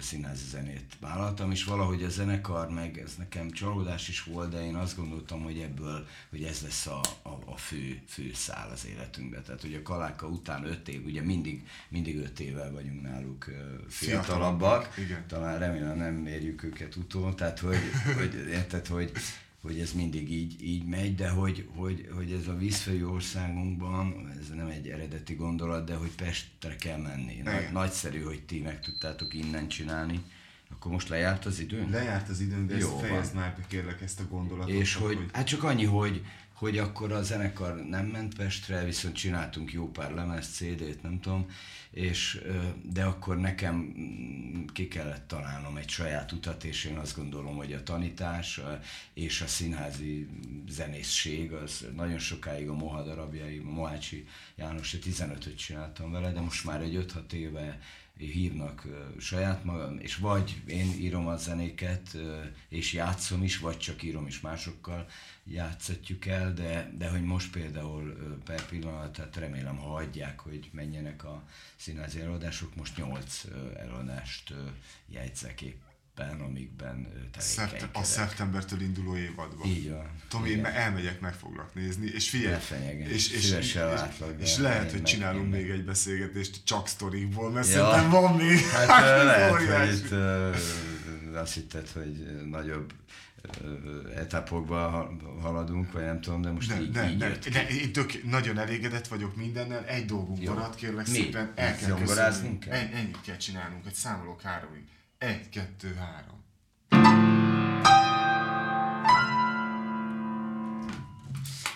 színházi 0.00 0.44
zenét 0.44 0.96
vállaltam, 1.00 1.50
és 1.50 1.64
valahogy 1.64 2.02
a 2.02 2.08
zenekar, 2.08 2.70
meg 2.70 2.98
ez 2.98 3.14
nekem 3.16 3.50
csalódás 3.50 4.08
is 4.08 4.22
volt, 4.22 4.50
de 4.50 4.64
én 4.64 4.74
azt 4.74 4.96
gondoltam, 4.96 5.42
hogy 5.42 5.58
ebből, 5.58 6.06
hogy 6.30 6.42
ez 6.42 6.62
lesz 6.62 6.86
a, 6.86 7.00
a, 7.22 7.38
a 7.46 7.56
fő, 7.56 8.02
fő 8.06 8.30
szál 8.34 8.70
az 8.70 8.86
életünkbe. 8.86 9.40
Tehát, 9.40 9.60
hogy 9.60 9.74
a 9.74 9.82
Kaláka 9.82 10.26
után 10.26 10.64
öt 10.64 10.88
év, 10.88 11.04
ugye 11.04 11.22
mindig, 11.22 11.66
mindig 11.88 12.18
öt 12.18 12.40
évvel 12.40 12.72
vagyunk 12.72 13.02
náluk 13.02 13.46
fiatalabbak, 13.88 14.94
Igen. 14.98 15.24
talán 15.26 15.58
remélem 15.58 15.96
nem 15.96 16.14
mérjük 16.14 16.62
őket 16.62 16.96
utól, 16.96 17.34
tehát, 17.34 17.58
hogy, 17.58 17.78
hogy 18.16 18.34
érted, 18.34 18.86
hogy 18.86 19.12
hogy 19.62 19.80
ez 19.80 19.92
mindig 19.92 20.32
így, 20.32 20.62
így 20.62 20.84
megy, 20.84 21.14
de 21.14 21.28
hogy, 21.28 21.68
hogy, 21.74 22.08
hogy 22.14 22.32
ez 22.32 22.48
a 22.48 22.56
vízfejű 22.56 23.04
országunkban, 23.04 24.30
ez 24.40 24.48
nem 24.48 24.66
egy 24.66 24.88
eredeti 24.88 25.34
gondolat, 25.34 25.86
de 25.86 25.94
hogy 25.94 26.14
Pestre 26.14 26.76
kell 26.76 26.98
menni. 26.98 27.40
Nagy, 27.44 27.68
nagyszerű, 27.72 28.20
hogy 28.20 28.42
ti 28.42 28.60
meg 28.60 28.80
tudtátok 28.80 29.34
innen 29.34 29.68
csinálni. 29.68 30.20
Akkor 30.70 30.92
most 30.92 31.08
lejárt 31.08 31.44
az 31.44 31.60
időn? 31.60 31.90
Lejárt 31.90 32.28
az 32.28 32.40
időn, 32.40 32.66
de 32.66 32.76
Jó, 32.76 32.88
ezt 32.88 33.06
fejezd 33.06 33.34
már 33.34 33.54
be 33.56 33.64
kérlek 33.68 34.00
ezt 34.00 34.20
a 34.20 34.24
gondolatot. 34.28 34.74
És 34.74 34.94
hogy, 34.94 35.16
hogy, 35.16 35.28
hát 35.32 35.46
csak 35.46 35.62
annyi, 35.62 35.84
hogy, 35.84 36.24
hogy 36.58 36.78
akkor 36.78 37.12
a 37.12 37.22
zenekar 37.22 37.86
nem 37.88 38.06
ment 38.06 38.34
Pestre, 38.34 38.84
viszont 38.84 39.14
csináltunk 39.14 39.72
jó 39.72 39.90
pár 39.90 40.14
lemez, 40.14 40.46
CD-t, 40.46 41.02
nem 41.02 41.20
tudom, 41.20 41.46
és, 41.90 42.40
de 42.82 43.04
akkor 43.04 43.36
nekem 43.36 43.74
mm, 43.74 44.64
ki 44.66 44.88
kellett 44.88 45.28
találnom 45.28 45.76
egy 45.76 45.88
saját 45.88 46.32
utat, 46.32 46.64
és 46.64 46.84
én 46.84 46.96
azt 46.96 47.16
gondolom, 47.16 47.56
hogy 47.56 47.72
a 47.72 47.82
tanítás 47.82 48.60
és 49.14 49.40
a 49.40 49.46
színházi 49.46 50.28
zenészség, 50.68 51.52
az 51.52 51.86
nagyon 51.96 52.18
sokáig 52.18 52.68
a 52.68 52.74
Moha 52.74 53.02
darabjai, 53.02 53.58
a 53.58 53.70
Mohácsi 53.70 54.26
János, 54.56 54.96
15-öt 55.02 55.56
csináltam 55.56 56.10
vele, 56.10 56.32
de 56.32 56.40
most 56.40 56.64
már 56.64 56.80
egy 56.80 57.06
5-6 57.28 57.32
éve 57.32 57.78
hívnak 58.26 58.86
saját 59.18 59.64
magam, 59.64 59.98
és 59.98 60.16
vagy 60.16 60.62
én 60.66 60.92
írom 60.98 61.26
a 61.26 61.36
zenéket, 61.36 62.16
és 62.68 62.92
játszom 62.92 63.42
is, 63.42 63.58
vagy 63.58 63.78
csak 63.78 64.02
írom 64.02 64.26
is 64.26 64.40
másokkal 64.40 65.06
játszatjuk 65.44 66.26
el, 66.26 66.54
de, 66.54 66.92
de 66.96 67.08
hogy 67.08 67.22
most 67.22 67.50
például 67.50 68.16
per 68.44 68.66
pillanat, 68.66 69.12
tehát 69.12 69.36
remélem, 69.36 69.76
ha 69.76 69.88
hagyják, 69.88 70.40
hogy 70.40 70.68
menjenek 70.72 71.24
a 71.24 71.42
színházi 71.76 72.20
előadások, 72.20 72.74
most 72.76 72.96
nyolc 72.96 73.44
előadást 73.76 74.54
jegyzek 75.08 75.62
épp 75.62 75.87
éppen, 76.18 76.40
amikben 76.40 77.06
Szept- 77.38 77.88
A 77.92 78.02
szeptembertől 78.02 78.80
induló 78.80 79.16
évadban. 79.16 79.66
Így 79.66 79.90
van. 79.90 80.10
Tomi, 80.28 80.50
én 80.50 80.64
elmegyek, 80.64 81.20
meg 81.20 81.34
foglak 81.34 81.74
nézni, 81.74 82.06
és 82.06 82.30
figyelj, 82.30 82.56
és, 82.98 83.30
és, 83.32 83.52
és, 83.52 83.74
látlak, 83.74 84.34
és 84.40 84.56
lehet, 84.56 84.90
hogy 84.90 85.02
csinálunk 85.02 85.50
még 85.52 85.70
egy 85.70 85.84
beszélgetést 85.84 86.60
csak 86.64 86.88
sztorikból, 86.88 87.50
mert 87.50 87.68
ja. 87.68 87.72
szerintem 87.72 88.10
van 88.10 88.36
még. 88.36 88.58
Hát, 88.88 89.24
lehet, 89.24 89.50
hogy 89.50 89.94
itt 89.94 90.14
azt 91.34 91.54
hitted, 91.54 91.88
hogy 91.88 92.46
nagyobb 92.50 92.92
etapokba 94.16 95.12
haladunk, 95.40 95.92
vagy 95.92 96.02
nem 96.02 96.20
tudom, 96.20 96.42
de 96.42 96.50
most 96.50 96.68
de, 96.68 96.80
így, 96.80 96.90
de, 96.90 97.10
így 97.10 97.16
de, 97.16 97.28
jött 97.28 97.48
de, 97.48 97.68
én 97.68 97.92
tök, 97.92 98.24
nagyon 98.24 98.58
elégedett 98.58 99.08
vagyok 99.08 99.36
mindennel, 99.36 99.84
egy 99.84 100.04
dolgunk 100.04 100.44
maradt, 100.44 100.74
kérlek 100.74 101.06
Mi? 101.06 101.12
szépen, 101.14 101.52
el 101.54 101.76
kell 101.76 101.98
köszönni. 101.98 102.58
Ennyit 102.68 103.20
kell 103.20 103.36
csinálnunk, 103.36 103.86
egy 103.86 103.94
számolok 103.94 104.42
háromig. 104.42 104.84
Egy, 105.18 105.48
kettő, 105.48 105.94
három. 105.94 106.44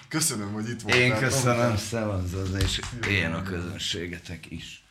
Köszönöm, 0.09 0.52
hogy 0.52 0.68
itt 0.68 0.81
voltál. 0.81 1.00
Én 1.00 1.18
köszönöm, 1.18 1.76
szevazz 1.76 2.35
és 2.59 2.81
éljen 3.09 3.33
a 3.33 3.42
közönségetek 3.42 4.50
is. 4.50 4.82